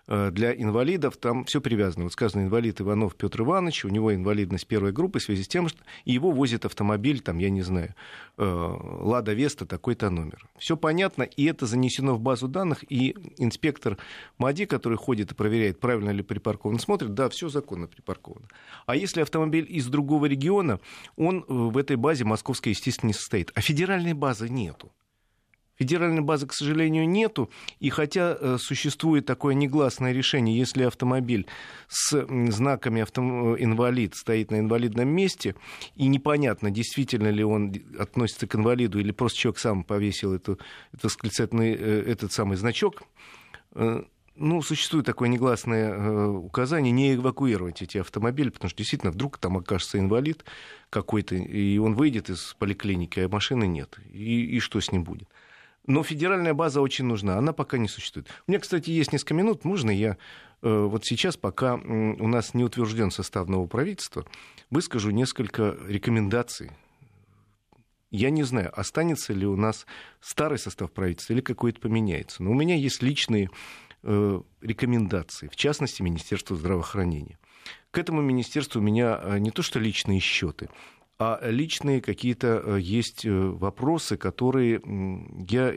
Э, 0.08 0.30
для 0.30 0.54
инвалидов 0.54 1.16
там 1.16 1.44
все 1.44 1.60
привязано. 1.60 2.04
Вот 2.04 2.12
сказано, 2.12 2.42
инвалид 2.42 2.80
Иванов 2.80 3.16
Петр 3.16 3.42
Иванович, 3.42 3.84
у 3.84 3.88
него 3.88 4.14
инвалидность 4.14 4.66
первой 4.66 4.92
группы 4.92 5.18
в 5.18 5.22
связи 5.22 5.42
с 5.42 5.48
тем, 5.48 5.68
что 5.68 5.82
его 6.04 6.30
возит 6.30 6.64
автомобиль, 6.64 7.20
там, 7.20 7.38
я 7.38 7.50
не 7.50 7.62
знаю, 7.62 7.94
э, 8.38 8.44
Лада 8.44 9.32
Веста, 9.32 9.66
такой-то 9.66 10.10
номер. 10.10 10.48
Все 10.58 10.76
понятно, 10.76 11.22
и 11.24 11.44
это 11.44 11.66
занесено 11.66 12.14
в 12.14 12.20
базу 12.20 12.48
данных, 12.48 12.84
и 12.88 13.16
инспектор 13.38 13.98
МАДИ, 14.38 14.66
который 14.66 14.98
ходит 14.98 15.32
и 15.32 15.34
проверяет, 15.34 15.80
правильно 15.80 16.10
ли 16.10 16.22
припаркован, 16.22 16.78
смотрит, 16.78 17.14
да, 17.14 17.28
все 17.28 17.48
законно 17.48 17.88
припарковано. 17.88 18.48
А 18.86 18.94
если 18.94 19.22
автомобиль 19.22 19.66
из 19.68 19.86
другого 19.86 20.26
региона, 20.26 20.80
он 21.16 21.44
в 21.48 21.76
этой 21.76 21.96
базе 21.96 22.24
московской, 22.24 22.70
естественно, 22.70 23.08
не 23.08 23.14
состоит. 23.14 23.50
А 23.54 23.60
федеральной 23.60 24.12
базы 24.12 24.48
нету. 24.48 24.92
Федеральной 25.78 26.22
базы, 26.22 26.46
к 26.46 26.54
сожалению, 26.54 27.08
нету. 27.08 27.50
И 27.80 27.90
хотя 27.90 28.36
э, 28.38 28.56
существует 28.58 29.26
такое 29.26 29.54
негласное 29.54 30.12
решение, 30.12 30.56
если 30.56 30.84
автомобиль 30.84 31.46
с 31.88 32.26
знаками 32.50 33.02
авто... 33.02 33.22
инвалид 33.58 34.14
стоит 34.14 34.50
на 34.50 34.60
инвалидном 34.60 35.08
месте, 35.08 35.54
и 35.94 36.06
непонятно, 36.06 36.70
действительно 36.70 37.28
ли 37.28 37.44
он 37.44 37.74
относится 37.98 38.46
к 38.46 38.54
инвалиду, 38.54 38.98
или 38.98 39.12
просто 39.12 39.38
человек 39.38 39.58
сам 39.58 39.84
повесил 39.84 40.32
эту, 40.34 40.58
этот, 40.92 41.12
э, 41.60 42.04
этот 42.06 42.32
самый 42.32 42.56
значок, 42.56 43.02
э, 43.74 44.02
ну, 44.38 44.62
существует 44.62 45.06
такое 45.06 45.28
негласное 45.28 46.28
указание 46.28 46.92
не 46.92 47.14
эвакуировать 47.14 47.80
эти 47.80 47.98
автомобили, 47.98 48.50
потому 48.50 48.68
что 48.68 48.78
действительно 48.78 49.10
вдруг 49.10 49.38
там 49.38 49.56
окажется 49.56 49.98
инвалид 49.98 50.44
какой-то, 50.90 51.34
и 51.34 51.78
он 51.78 51.94
выйдет 51.94 52.28
из 52.28 52.54
поликлиники, 52.58 53.20
а 53.20 53.28
машины 53.28 53.66
нет. 53.66 53.98
И, 54.12 54.56
и 54.56 54.60
что 54.60 54.80
с 54.80 54.92
ним 54.92 55.04
будет? 55.04 55.28
Но 55.86 56.02
федеральная 56.02 56.54
база 56.54 56.80
очень 56.80 57.04
нужна, 57.04 57.38
она 57.38 57.52
пока 57.52 57.78
не 57.78 57.88
существует. 57.88 58.28
У 58.46 58.50
меня, 58.50 58.60
кстати, 58.60 58.90
есть 58.90 59.12
несколько 59.12 59.34
минут, 59.34 59.64
можно 59.64 59.90
я 59.90 60.16
э, 60.62 60.68
вот 60.68 61.04
сейчас, 61.04 61.36
пока 61.36 61.74
у 61.76 62.28
нас 62.28 62.54
не 62.54 62.64
утвержден 62.64 63.10
состав 63.10 63.48
нового 63.48 63.68
правительства, 63.68 64.26
выскажу 64.70 65.10
несколько 65.10 65.76
рекомендаций. 65.86 66.70
Я 68.10 68.30
не 68.30 68.42
знаю, 68.42 68.72
останется 68.78 69.32
ли 69.32 69.46
у 69.46 69.56
нас 69.56 69.86
старый 70.20 70.58
состав 70.58 70.90
правительства 70.92 71.34
или 71.34 71.40
какой-то 71.40 71.80
поменяется. 71.80 72.42
Но 72.42 72.50
у 72.50 72.54
меня 72.54 72.74
есть 72.74 73.02
личные 73.02 73.50
э, 74.02 74.40
рекомендации, 74.60 75.48
в 75.48 75.56
частности, 75.56 76.02
Министерства 76.02 76.56
здравоохранения. 76.56 77.38
К 77.90 77.98
этому 77.98 78.22
министерству 78.22 78.80
у 78.80 78.82
меня 78.82 79.20
э, 79.22 79.38
не 79.38 79.50
то 79.50 79.62
что 79.62 79.78
личные 79.78 80.20
счеты, 80.20 80.68
а 81.18 81.40
личные 81.48 82.00
какие-то 82.00 82.62
э, 82.64 82.80
есть 82.80 83.24
э, 83.24 83.30
вопросы, 83.30 84.16
которые 84.16 84.82
я 85.48 85.74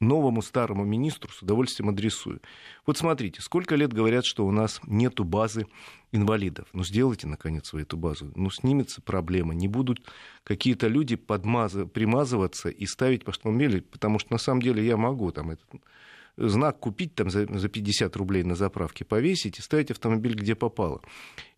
новому 0.00 0.42
старому 0.42 0.84
министру 0.84 1.32
с 1.32 1.42
удовольствием 1.42 1.88
адресую. 1.88 2.40
Вот 2.84 2.98
смотрите, 2.98 3.40
сколько 3.40 3.76
лет 3.76 3.92
говорят, 3.92 4.24
что 4.26 4.46
у 4.46 4.50
нас 4.50 4.80
нету 4.86 5.24
базы 5.24 5.66
инвалидов. 6.12 6.68
Ну, 6.72 6.84
сделайте, 6.84 7.26
наконец, 7.26 7.72
вы 7.72 7.82
эту 7.82 7.96
базу. 7.96 8.30
Ну, 8.34 8.50
снимется 8.50 9.00
проблема. 9.00 9.54
Не 9.54 9.68
будут 9.68 10.00
какие-то 10.44 10.88
люди 10.88 11.16
подмазы, 11.16 11.86
примазываться 11.86 12.68
и 12.68 12.86
ставить 12.86 13.24
по 13.24 13.30
автомобилю, 13.30 13.82
потому 13.82 14.18
что, 14.18 14.32
на 14.32 14.38
самом 14.38 14.60
деле, 14.60 14.84
я 14.84 14.96
могу 14.96 15.32
там 15.32 15.50
этот 15.50 15.66
знак 16.36 16.78
купить 16.78 17.14
там 17.14 17.30
за, 17.30 17.46
за 17.46 17.68
50 17.68 18.14
рублей 18.16 18.42
на 18.42 18.54
заправке, 18.54 19.04
повесить 19.04 19.58
и 19.58 19.62
ставить 19.62 19.90
автомобиль 19.90 20.34
где 20.34 20.54
попало. 20.54 21.00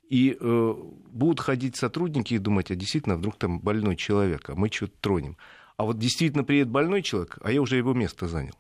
И 0.09 0.37
э, 0.41 0.75
будут 1.11 1.41
ходить 1.41 1.77
сотрудники 1.77 2.35
и 2.35 2.39
думать, 2.39 2.71
а 2.71 2.75
действительно, 2.75 3.17
вдруг 3.17 3.37
там 3.37 3.61
больной 3.61 3.97
человек, 3.97 4.49
а 4.49 4.55
мы 4.55 4.71
что-то 4.71 4.95
тронем. 5.01 5.37
А 5.77 5.85
вот 5.85 5.99
действительно 5.99 6.45
приедет 6.45 6.71
больной 6.71 7.03
человек, 7.03 7.39
а 7.43 7.53
я 7.53 7.61
уже 7.61 7.77
его 7.77 7.93
место 7.93 8.27
занял. 8.27 8.55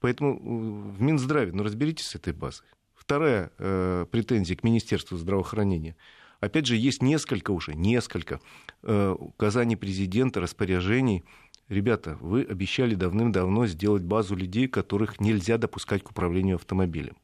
Поэтому 0.00 0.34
э, 0.34 0.96
в 0.96 1.02
Минздраве, 1.02 1.52
ну 1.52 1.62
разберитесь 1.62 2.06
с 2.06 2.14
этой 2.14 2.32
базой. 2.32 2.66
вторая 2.94 3.50
э, 3.58 4.06
претензия 4.10 4.56
к 4.56 4.62
Министерству 4.62 5.16
здравоохранения. 5.16 5.96
Опять 6.40 6.66
же, 6.66 6.76
есть 6.76 7.02
несколько 7.02 7.50
уже, 7.50 7.74
несколько 7.74 8.40
э, 8.82 9.16
указаний 9.18 9.76
президента, 9.76 10.40
распоряжений. 10.40 11.24
Ребята, 11.68 12.16
вы 12.20 12.42
обещали 12.42 12.94
давным-давно 12.94 13.66
сделать 13.66 14.02
базу 14.02 14.36
людей, 14.36 14.68
которых 14.68 15.18
нельзя 15.18 15.58
допускать 15.58 16.02
к 16.02 16.10
управлению 16.10 16.56
автомобилем. 16.56 17.16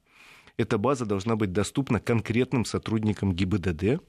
Эта 0.57 0.79
база 0.79 1.07
должна 1.07 1.37
быть 1.37 1.53
доступна 1.53 2.01
конкретным 2.01 2.65
сотрудникам 2.65 3.33
ГИБДД, 3.33 4.03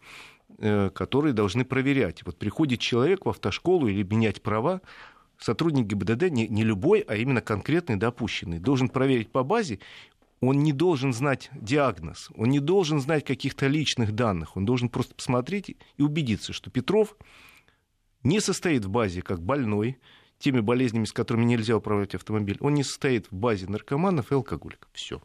э, 0.59 0.89
которые 0.89 1.33
должны 1.33 1.65
проверять. 1.65 2.25
Вот 2.25 2.37
приходит 2.37 2.79
человек 2.79 3.25
в 3.25 3.29
автошколу 3.29 3.87
или 3.87 4.03
менять 4.03 4.41
права, 4.41 4.81
сотрудник 5.37 5.87
ГИБДД, 5.87 6.29
не, 6.29 6.47
не 6.47 6.63
любой, 6.63 6.99
а 7.01 7.15
именно 7.15 7.41
конкретный 7.41 7.95
допущенный, 7.95 8.59
должен 8.59 8.89
проверить 8.89 9.31
по 9.31 9.43
базе, 9.43 9.79
он 10.41 10.59
не 10.59 10.73
должен 10.73 11.13
знать 11.13 11.49
диагноз, 11.53 12.29
он 12.35 12.49
не 12.49 12.59
должен 12.59 12.99
знать 12.99 13.23
каких-то 13.23 13.67
личных 13.67 14.11
данных, 14.11 14.57
он 14.57 14.65
должен 14.65 14.89
просто 14.89 15.15
посмотреть 15.15 15.77
и 15.95 16.01
убедиться, 16.01 16.51
что 16.51 16.69
Петров 16.69 17.15
не 18.23 18.41
состоит 18.41 18.83
в 18.83 18.89
базе 18.89 19.21
как 19.21 19.41
больной, 19.41 19.97
теми 20.39 20.59
болезнями, 20.59 21.05
с 21.05 21.13
которыми 21.13 21.45
нельзя 21.45 21.77
управлять 21.77 22.15
автомобиль, 22.15 22.57
он 22.59 22.73
не 22.73 22.83
состоит 22.83 23.31
в 23.31 23.35
базе 23.35 23.67
наркоманов 23.67 24.31
и 24.31 24.35
алкоголиков. 24.35 24.89
Все. 24.91 25.21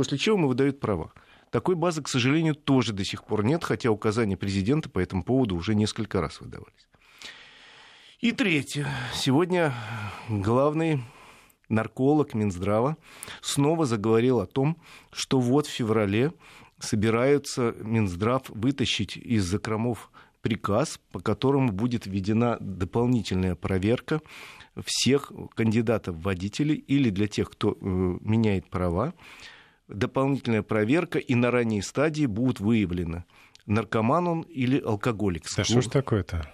После 0.00 0.16
чего 0.16 0.38
ему 0.38 0.48
выдают 0.48 0.80
права. 0.80 1.12
Такой 1.50 1.74
базы, 1.74 2.00
к 2.00 2.08
сожалению, 2.08 2.54
тоже 2.54 2.94
до 2.94 3.04
сих 3.04 3.22
пор 3.22 3.44
нет, 3.44 3.62
хотя 3.62 3.90
указания 3.90 4.34
президента 4.34 4.88
по 4.88 4.98
этому 4.98 5.22
поводу 5.22 5.56
уже 5.56 5.74
несколько 5.74 6.22
раз 6.22 6.40
выдавались. 6.40 6.88
И 8.20 8.32
третье. 8.32 8.88
Сегодня 9.12 9.74
главный 10.30 11.04
нарколог 11.68 12.32
Минздрава 12.32 12.96
снова 13.42 13.84
заговорил 13.84 14.40
о 14.40 14.46
том, 14.46 14.78
что 15.12 15.38
вот 15.38 15.66
в 15.66 15.70
феврале 15.70 16.32
собираются 16.78 17.74
Минздрав 17.82 18.48
вытащить 18.48 19.18
из 19.18 19.44
закромов 19.44 20.10
приказ, 20.40 20.98
по 21.12 21.20
которому 21.20 21.72
будет 21.72 22.06
введена 22.06 22.56
дополнительная 22.58 23.54
проверка 23.54 24.22
всех 24.82 25.30
кандидатов 25.54 26.16
в 26.16 26.22
водители 26.22 26.72
или 26.72 27.10
для 27.10 27.28
тех, 27.28 27.50
кто 27.50 27.72
э, 27.72 27.76
меняет 27.82 28.70
права. 28.70 29.12
Дополнительная 29.92 30.62
проверка, 30.62 31.18
и 31.18 31.34
на 31.34 31.50
ранней 31.50 31.82
стадии 31.82 32.26
будут 32.26 32.60
выявлены, 32.60 33.24
наркоман 33.66 34.28
он 34.28 34.40
или 34.42 34.80
алкоголик. 34.80 35.44
Да 35.56 35.64
что 35.64 35.80
ж 35.80 35.86
такое-то? 35.86 36.48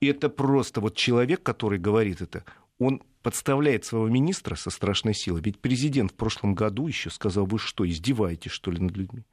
И 0.00 0.06
это 0.06 0.28
просто 0.28 0.80
вот 0.80 0.96
человек, 0.96 1.42
который 1.42 1.78
говорит 1.78 2.20
это, 2.20 2.44
он 2.78 3.02
подставляет 3.22 3.84
своего 3.84 4.08
министра 4.08 4.54
со 4.54 4.70
страшной 4.70 5.14
силой. 5.14 5.42
Ведь 5.42 5.58
президент 5.58 6.12
в 6.12 6.14
прошлом 6.14 6.54
году 6.54 6.86
еще 6.86 7.10
сказал, 7.10 7.46
вы 7.46 7.58
что, 7.58 7.86
издеваетесь, 7.86 8.52
что 8.52 8.70
ли, 8.70 8.80
над 8.80 8.96
людьми? 8.96 9.24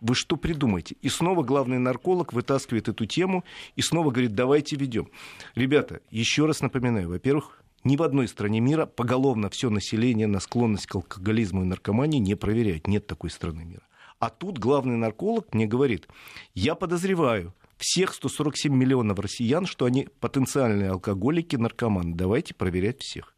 Вы 0.00 0.16
что 0.16 0.36
придумаете? 0.36 0.96
И 1.00 1.08
снова 1.08 1.44
главный 1.44 1.78
нарколог 1.78 2.32
вытаскивает 2.32 2.88
эту 2.88 3.06
тему 3.06 3.44
и 3.76 3.82
снова 3.82 4.10
говорит, 4.10 4.34
давайте 4.34 4.74
ведем. 4.74 5.08
Ребята, 5.54 6.00
еще 6.10 6.46
раз 6.46 6.60
напоминаю, 6.60 7.08
во-первых, 7.10 7.61
ни 7.84 7.96
в 7.96 8.02
одной 8.02 8.28
стране 8.28 8.60
мира 8.60 8.86
поголовно 8.86 9.50
все 9.50 9.70
население 9.70 10.26
на 10.26 10.40
склонность 10.40 10.86
к 10.86 10.94
алкоголизму 10.94 11.62
и 11.62 11.66
наркомании 11.66 12.18
не 12.18 12.34
проверяют. 12.34 12.86
Нет 12.86 13.06
такой 13.06 13.30
страны 13.30 13.64
мира. 13.64 13.82
А 14.18 14.30
тут 14.30 14.58
главный 14.58 14.96
нарколог 14.96 15.52
мне 15.52 15.66
говорит, 15.66 16.08
я 16.54 16.74
подозреваю, 16.74 17.54
всех 17.78 18.14
147 18.14 18.72
миллионов 18.72 19.18
россиян, 19.18 19.66
что 19.66 19.84
они 19.84 20.08
потенциальные 20.20 20.90
алкоголики, 20.90 21.56
наркоманы. 21.56 22.14
Давайте 22.14 22.54
проверять 22.54 23.02
всех. 23.02 23.34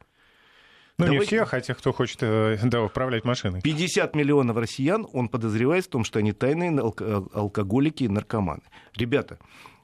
Ну, 0.98 1.06
Давайте... 1.06 1.20
не 1.22 1.26
всех, 1.26 1.54
а 1.54 1.60
тех, 1.60 1.78
кто 1.78 1.92
хочет 1.92 2.18
э, 2.22 2.58
да, 2.62 2.82
управлять 2.82 3.24
машиной. 3.24 3.62
50 3.62 4.14
миллионов 4.14 4.56
россиян 4.56 5.06
он 5.12 5.28
подозревает 5.28 5.86
в 5.86 5.88
том, 5.88 6.04
что 6.04 6.20
они 6.20 6.32
тайные 6.32 6.70
алкоголики 6.78 8.04
и 8.04 8.08
наркоманы. 8.08 8.62
Ребята, 8.94 9.38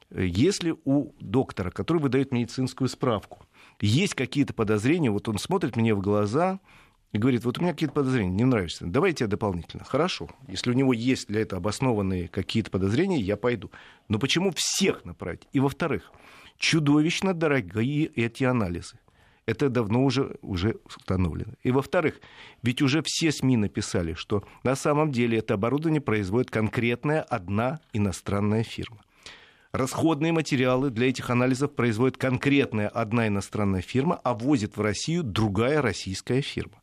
если 0.09 0.75
у 0.85 1.11
доктора, 1.19 1.71
который 1.71 2.01
выдает 2.01 2.31
медицинскую 2.31 2.87
справку, 2.87 3.45
есть 3.81 4.15
какие-то 4.15 4.53
подозрения, 4.53 5.11
вот 5.11 5.27
он 5.27 5.37
смотрит 5.37 5.75
мне 5.75 5.93
в 5.93 6.01
глаза, 6.01 6.59
и 7.11 7.17
говорит, 7.17 7.43
вот 7.43 7.57
у 7.57 7.61
меня 7.61 7.73
какие-то 7.73 7.93
подозрения, 7.93 8.31
не 8.31 8.45
нравишься, 8.45 8.85
давайте 8.85 9.25
я 9.25 9.27
дополнительно. 9.27 9.83
Хорошо, 9.83 10.29
если 10.47 10.71
у 10.71 10.73
него 10.73 10.93
есть 10.93 11.27
для 11.27 11.41
этого 11.41 11.59
обоснованные 11.59 12.29
какие-то 12.29 12.71
подозрения, 12.71 13.19
я 13.19 13.35
пойду. 13.35 13.69
Но 14.07 14.17
почему 14.17 14.53
всех 14.55 15.03
направить? 15.03 15.41
И 15.51 15.59
во-вторых, 15.59 16.11
чудовищно 16.57 17.33
дорогие 17.33 18.05
эти 18.05 18.45
анализы. 18.45 18.97
Это 19.45 19.69
давно 19.69 20.05
уже, 20.05 20.37
уже 20.41 20.77
установлено. 20.85 21.53
И 21.63 21.71
во-вторых, 21.71 22.21
ведь 22.61 22.81
уже 22.81 23.01
все 23.03 23.31
СМИ 23.31 23.57
написали, 23.57 24.13
что 24.13 24.45
на 24.63 24.75
самом 24.75 25.11
деле 25.11 25.39
это 25.39 25.55
оборудование 25.55 25.99
производит 25.99 26.51
конкретная 26.51 27.21
одна 27.21 27.81
иностранная 27.91 28.63
фирма. 28.63 29.01
Расходные 29.71 30.33
материалы 30.33 30.89
для 30.89 31.07
этих 31.07 31.29
анализов 31.29 31.73
производит 31.73 32.17
конкретная 32.17 32.89
одна 32.89 33.27
иностранная 33.27 33.81
фирма, 33.81 34.19
а 34.23 34.33
возит 34.33 34.75
в 34.75 34.81
Россию 34.81 35.23
другая 35.23 35.81
российская 35.81 36.41
фирма. 36.41 36.81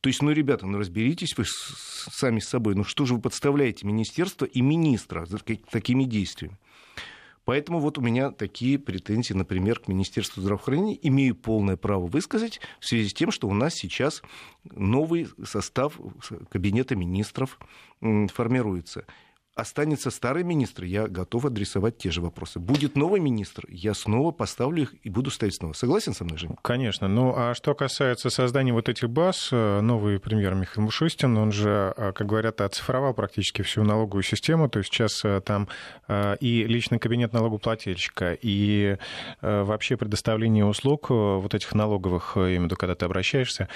То 0.00 0.08
есть, 0.08 0.22
ну, 0.22 0.30
ребята, 0.30 0.66
ну 0.66 0.78
разберитесь 0.78 1.36
вы 1.36 1.44
сами 1.44 2.38
с 2.38 2.48
собой. 2.48 2.76
Ну 2.76 2.84
что 2.84 3.04
же 3.04 3.14
вы 3.14 3.20
подставляете 3.20 3.84
министерство 3.86 4.44
и 4.44 4.60
министра 4.60 5.26
такими 5.70 6.04
действиями? 6.04 6.58
Поэтому 7.44 7.80
вот 7.80 7.98
у 7.98 8.00
меня 8.00 8.30
такие 8.30 8.78
претензии, 8.78 9.32
например, 9.32 9.80
к 9.80 9.88
Министерству 9.88 10.40
здравоохранения. 10.40 10.98
Имею 11.02 11.34
полное 11.34 11.76
право 11.76 12.06
высказать 12.06 12.60
в 12.78 12.86
связи 12.86 13.08
с 13.08 13.14
тем, 13.14 13.32
что 13.32 13.48
у 13.48 13.54
нас 13.54 13.74
сейчас 13.74 14.22
новый 14.62 15.26
состав 15.44 15.98
кабинета 16.48 16.94
министров 16.94 17.58
формируется 18.00 19.04
останется 19.54 20.10
старый 20.10 20.44
министр, 20.44 20.84
я 20.84 21.08
готов 21.08 21.46
адресовать 21.46 21.98
те 21.98 22.10
же 22.10 22.20
вопросы. 22.20 22.58
Будет 22.58 22.96
новый 22.96 23.20
министр, 23.20 23.64
я 23.68 23.94
снова 23.94 24.30
поставлю 24.30 24.82
их 24.82 24.94
и 25.02 25.10
буду 25.10 25.30
ставить 25.30 25.56
снова. 25.56 25.72
Согласен 25.72 26.14
со 26.14 26.24
мной, 26.24 26.38
Женя? 26.38 26.56
Конечно. 26.62 27.08
Ну, 27.08 27.34
а 27.36 27.54
что 27.54 27.74
касается 27.74 28.30
создания 28.30 28.72
вот 28.72 28.88
этих 28.88 29.10
баз, 29.10 29.48
э, 29.52 29.80
новый 29.80 30.18
премьер 30.20 30.54
Михаил 30.54 30.84
Мушустин, 30.84 31.36
он 31.36 31.52
же, 31.52 31.92
э, 31.96 32.12
как 32.12 32.26
говорят, 32.26 32.60
оцифровал 32.60 33.12
практически 33.12 33.62
всю 33.62 33.82
налоговую 33.82 34.22
систему, 34.22 34.68
то 34.68 34.78
есть 34.78 34.92
сейчас 34.92 35.24
э, 35.24 35.40
там 35.40 35.68
и 36.40 36.64
личный 36.64 36.98
кабинет 36.98 37.32
налогоплательщика, 37.32 38.36
и 38.40 38.96
вообще 39.40 39.96
предоставление 39.96 40.64
услуг 40.64 41.10
вот 41.10 41.54
этих 41.54 41.72
налоговых, 41.74 42.36
именно 42.36 42.74
когда 42.76 42.94
ты 42.94 43.04
обращаешься, 43.04 43.68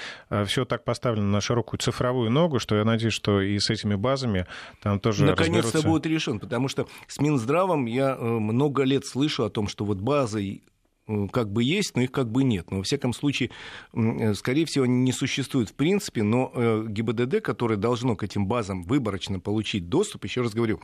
все 0.45 0.65
так 0.65 0.83
поставлено 0.83 1.27
на 1.27 1.41
широкую 1.41 1.79
цифровую 1.79 2.29
ногу, 2.29 2.59
что 2.59 2.75
я 2.75 2.83
надеюсь, 2.83 3.13
что 3.13 3.41
и 3.41 3.57
с 3.57 3.69
этими 3.69 3.95
базами 3.95 4.47
там 4.81 4.99
тоже 4.99 5.25
Наконец 5.25 5.71
вопроса 5.77 5.87
будет 5.87 6.05
решен, 6.05 6.39
потому 6.39 6.67
что 6.67 6.87
с 7.07 7.19
Минздравом 7.19 7.85
я 7.85 8.15
э, 8.15 8.23
много 8.23 8.83
лет 8.83 9.05
слышу 9.05 9.43
о 9.43 9.49
том, 9.49 9.67
что 9.67 9.85
вот 9.85 9.99
базы 9.99 10.61
э, 11.07 11.27
как 11.31 11.51
бы 11.51 11.63
есть, 11.63 11.95
но 11.95 12.01
их 12.01 12.11
как 12.11 12.31
бы 12.31 12.43
нет. 12.43 12.71
Но, 12.71 12.77
во 12.77 12.83
всяком 12.83 13.13
случае, 13.13 13.51
э, 13.93 14.33
скорее 14.33 14.65
всего, 14.65 14.85
они 14.85 15.01
не 15.01 15.11
существуют 15.11 15.69
в 15.69 15.73
принципе, 15.73 16.23
но 16.23 16.51
ГИБДД, 16.87 17.41
которое 17.41 17.77
должно 17.77 18.15
к 18.15 18.23
этим 18.23 18.47
базам 18.47 18.83
выборочно 18.83 19.39
получить 19.39 19.89
доступ, 19.89 20.25
еще 20.25 20.41
раз 20.41 20.53
говорю, 20.53 20.81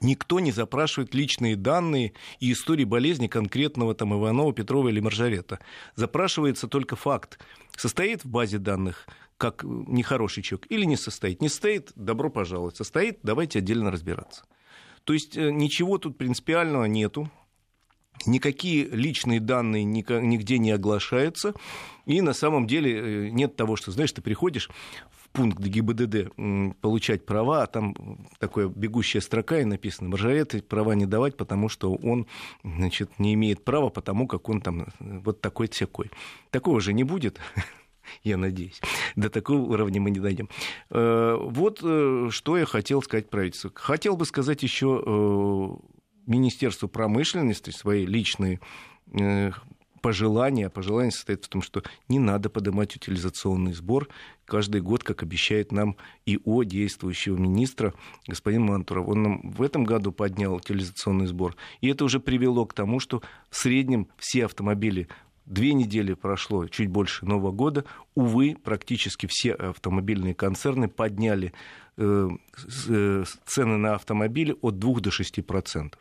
Никто 0.00 0.40
не 0.40 0.50
запрашивает 0.50 1.14
личные 1.14 1.54
данные 1.54 2.12
и 2.40 2.52
истории 2.52 2.84
болезни 2.84 3.28
конкретного 3.28 3.94
там 3.94 4.12
Иванова, 4.12 4.52
Петрова 4.52 4.88
или 4.88 4.98
Маржарета. 4.98 5.60
Запрашивается 5.94 6.66
только 6.66 6.96
факт. 6.96 7.38
Состоит 7.76 8.24
в 8.24 8.28
базе 8.28 8.58
данных 8.58 9.06
как 9.40 9.64
нехороший 9.64 10.42
человек 10.42 10.66
или 10.68 10.84
не 10.84 10.96
состоит. 10.96 11.40
Не 11.40 11.48
состоит, 11.48 11.92
добро 11.96 12.28
пожаловать. 12.28 12.76
Состоит, 12.76 13.20
давайте 13.22 13.60
отдельно 13.60 13.90
разбираться. 13.90 14.44
То 15.04 15.14
есть 15.14 15.36
э, 15.36 15.50
ничего 15.50 15.96
тут 15.96 16.18
принципиального 16.18 16.84
нету. 16.84 17.30
Никакие 18.26 18.84
личные 18.84 19.40
данные 19.40 19.84
нигде 19.84 20.58
не 20.58 20.72
оглашаются. 20.72 21.54
И 22.04 22.20
на 22.20 22.34
самом 22.34 22.66
деле 22.66 23.28
э, 23.28 23.30
нет 23.30 23.56
того, 23.56 23.76
что, 23.76 23.92
знаешь, 23.92 24.12
ты 24.12 24.20
приходишь 24.20 24.68
в 25.10 25.30
пункт 25.30 25.58
ГИБДД 25.58 26.32
получать 26.82 27.24
права, 27.24 27.62
а 27.62 27.66
там 27.66 28.28
такая 28.38 28.68
бегущая 28.68 29.22
строка 29.22 29.60
и 29.60 29.64
написано, 29.64 30.10
Маржарет 30.10 30.68
права 30.68 30.94
не 30.94 31.06
давать, 31.06 31.38
потому 31.38 31.70
что 31.70 31.94
он 31.94 32.26
значит, 32.62 33.18
не 33.18 33.32
имеет 33.32 33.64
права, 33.64 33.88
потому 33.88 34.26
как 34.26 34.50
он 34.50 34.60
там 34.60 34.82
э, 34.82 34.86
вот 34.98 35.40
такой-всякой. 35.40 36.10
Такого 36.50 36.82
же 36.82 36.92
не 36.92 37.04
будет 37.04 37.40
я 38.22 38.36
надеюсь. 38.36 38.80
До 39.16 39.30
такого 39.30 39.60
уровня 39.60 40.00
мы 40.00 40.10
не 40.10 40.20
дойдем. 40.20 40.48
Э, 40.90 41.36
вот 41.40 41.80
э, 41.82 42.28
что 42.30 42.56
я 42.56 42.66
хотел 42.66 43.02
сказать 43.02 43.30
правительству. 43.30 43.70
Хотел 43.74 44.16
бы 44.16 44.24
сказать 44.24 44.62
еще 44.62 45.02
э, 45.04 45.68
Министерству 46.26 46.88
промышленности 46.88 47.70
свои 47.70 48.06
личные 48.06 48.60
пожелания. 50.00 50.70
Пожелание 50.70 51.12
состоит 51.12 51.44
в 51.44 51.48
том, 51.48 51.62
что 51.62 51.82
не 52.08 52.18
надо 52.18 52.50
поднимать 52.50 52.96
утилизационный 52.96 53.72
сбор 53.72 54.08
каждый 54.44 54.80
год, 54.80 55.04
как 55.04 55.22
обещает 55.22 55.72
нам 55.72 55.96
ИО 56.26 56.64
действующего 56.64 57.36
министра 57.36 57.94
господин 58.26 58.62
Мантуров. 58.62 59.08
Он 59.08 59.22
нам 59.22 59.50
в 59.50 59.62
этом 59.62 59.84
году 59.84 60.12
поднял 60.12 60.54
утилизационный 60.54 61.26
сбор. 61.26 61.56
И 61.80 61.88
это 61.88 62.04
уже 62.04 62.20
привело 62.20 62.66
к 62.66 62.74
тому, 62.74 63.00
что 63.00 63.22
в 63.48 63.56
среднем 63.56 64.08
все 64.18 64.46
автомобили 64.46 65.08
две 65.50 65.74
недели 65.74 66.14
прошло, 66.14 66.66
чуть 66.66 66.88
больше 66.88 67.26
Нового 67.26 67.52
года. 67.52 67.84
Увы, 68.14 68.56
практически 68.62 69.26
все 69.26 69.52
автомобильные 69.52 70.34
концерны 70.34 70.88
подняли 70.88 71.52
э, 71.96 72.28
э, 72.88 73.24
цены 73.44 73.76
на 73.76 73.94
автомобили 73.96 74.56
от 74.62 74.78
2 74.78 75.00
до 75.00 75.10
6 75.10 75.44
процентов. 75.44 76.00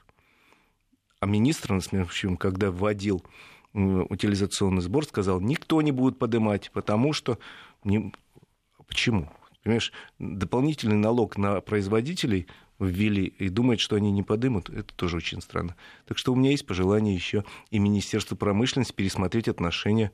А 1.19 1.25
министр, 1.25 1.73
общем, 1.73 2.37
когда 2.37 2.71
вводил 2.71 3.25
утилизационный 3.73 4.81
сбор, 4.81 5.05
сказал, 5.05 5.41
никто 5.41 5.81
не 5.81 5.91
будет 5.91 6.17
поднимать, 6.17 6.71
потому 6.71 7.13
что... 7.13 7.37
Не... 7.83 8.13
Почему? 8.87 9.29
Понимаешь, 9.63 9.91
дополнительный 10.17 10.95
налог 10.95 11.37
на 11.37 11.61
производителей 11.61 12.47
ввели 12.79 13.25
и 13.25 13.49
думают, 13.49 13.81
что 13.81 13.95
они 13.97 14.11
не 14.11 14.23
подымут, 14.23 14.69
это 14.69 14.93
тоже 14.95 15.17
очень 15.17 15.41
странно. 15.41 15.75
Так 16.07 16.17
что 16.17 16.31
у 16.33 16.35
меня 16.35 16.51
есть 16.51 16.65
пожелание 16.65 17.13
еще 17.13 17.43
и 17.71 17.79
Министерству 17.79 18.37
промышленности 18.37 18.93
пересмотреть 18.93 19.47
отношение 19.47 20.11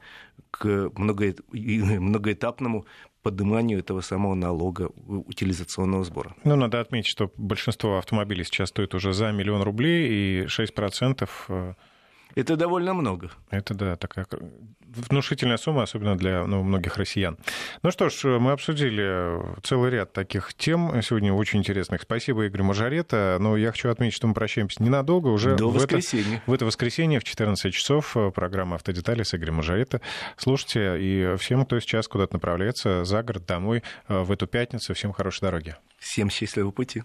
к 0.52 0.92
многоэтапному 0.96 2.86
подниманию 3.22 3.80
этого 3.80 4.02
самого 4.02 4.36
налога 4.36 4.90
утилизационного 5.08 6.04
сбора. 6.04 6.36
Ну, 6.44 6.56
надо 6.56 6.80
отметить, 6.80 7.10
что 7.10 7.32
большинство 7.38 7.98
автомобилей 7.98 8.44
сейчас 8.44 8.70
стоит 8.70 8.94
уже 8.94 9.14
за 9.14 9.32
миллион 9.32 9.64
рублей, 9.64 10.44
и 10.44 10.46
6% 10.46 11.76
это 12.34 12.56
довольно 12.56 12.94
много. 12.94 13.32
Это, 13.50 13.74
да, 13.74 13.96
такая 13.96 14.26
внушительная 14.82 15.58
сумма, 15.58 15.84
особенно 15.84 16.18
для 16.18 16.46
ну, 16.46 16.64
многих 16.64 16.98
россиян. 16.98 17.38
Ну 17.84 17.92
что 17.92 18.10
ж, 18.10 18.40
мы 18.40 18.52
обсудили 18.52 19.62
целый 19.62 19.92
ряд 19.92 20.14
таких 20.14 20.54
тем 20.54 21.02
сегодня 21.02 21.34
очень 21.34 21.60
интересных. 21.60 22.02
Спасибо, 22.02 22.46
Игорь 22.46 22.64
Мажарета. 22.64 23.38
Но 23.40 23.58
я 23.58 23.72
хочу 23.72 23.90
отметить, 23.90 24.16
что 24.16 24.28
мы 24.28 24.34
прощаемся 24.34 24.82
ненадолго. 24.82 25.28
Уже 25.28 25.56
До 25.56 25.70
в 25.70 25.76
воскресенья. 25.76 26.38
Это, 26.38 26.44
в 26.52 26.54
это 26.54 26.66
воскресенье 26.66 27.20
в 27.20 27.24
14 27.24 27.74
часов 27.74 28.16
программа 28.34 28.76
«Автодетали» 28.76 29.24
с 29.24 29.34
Игорем 29.36 29.56
Мажарета. 29.56 30.02
Слушайте, 30.38 30.96
и 31.00 31.36
всем, 31.38 31.66
кто 31.66 31.80
сейчас 31.80 32.08
куда-то 32.08 32.34
направляется 32.36 33.04
за 33.04 33.24
город, 33.24 33.46
домой 33.46 33.84
в 34.08 34.32
эту 34.32 34.48
пятницу, 34.48 34.94
всем 34.94 35.14
хорошей 35.14 35.42
дороги. 35.42 35.76
Всем 36.00 36.30
счастливого 36.30 36.72
пути. 36.72 37.04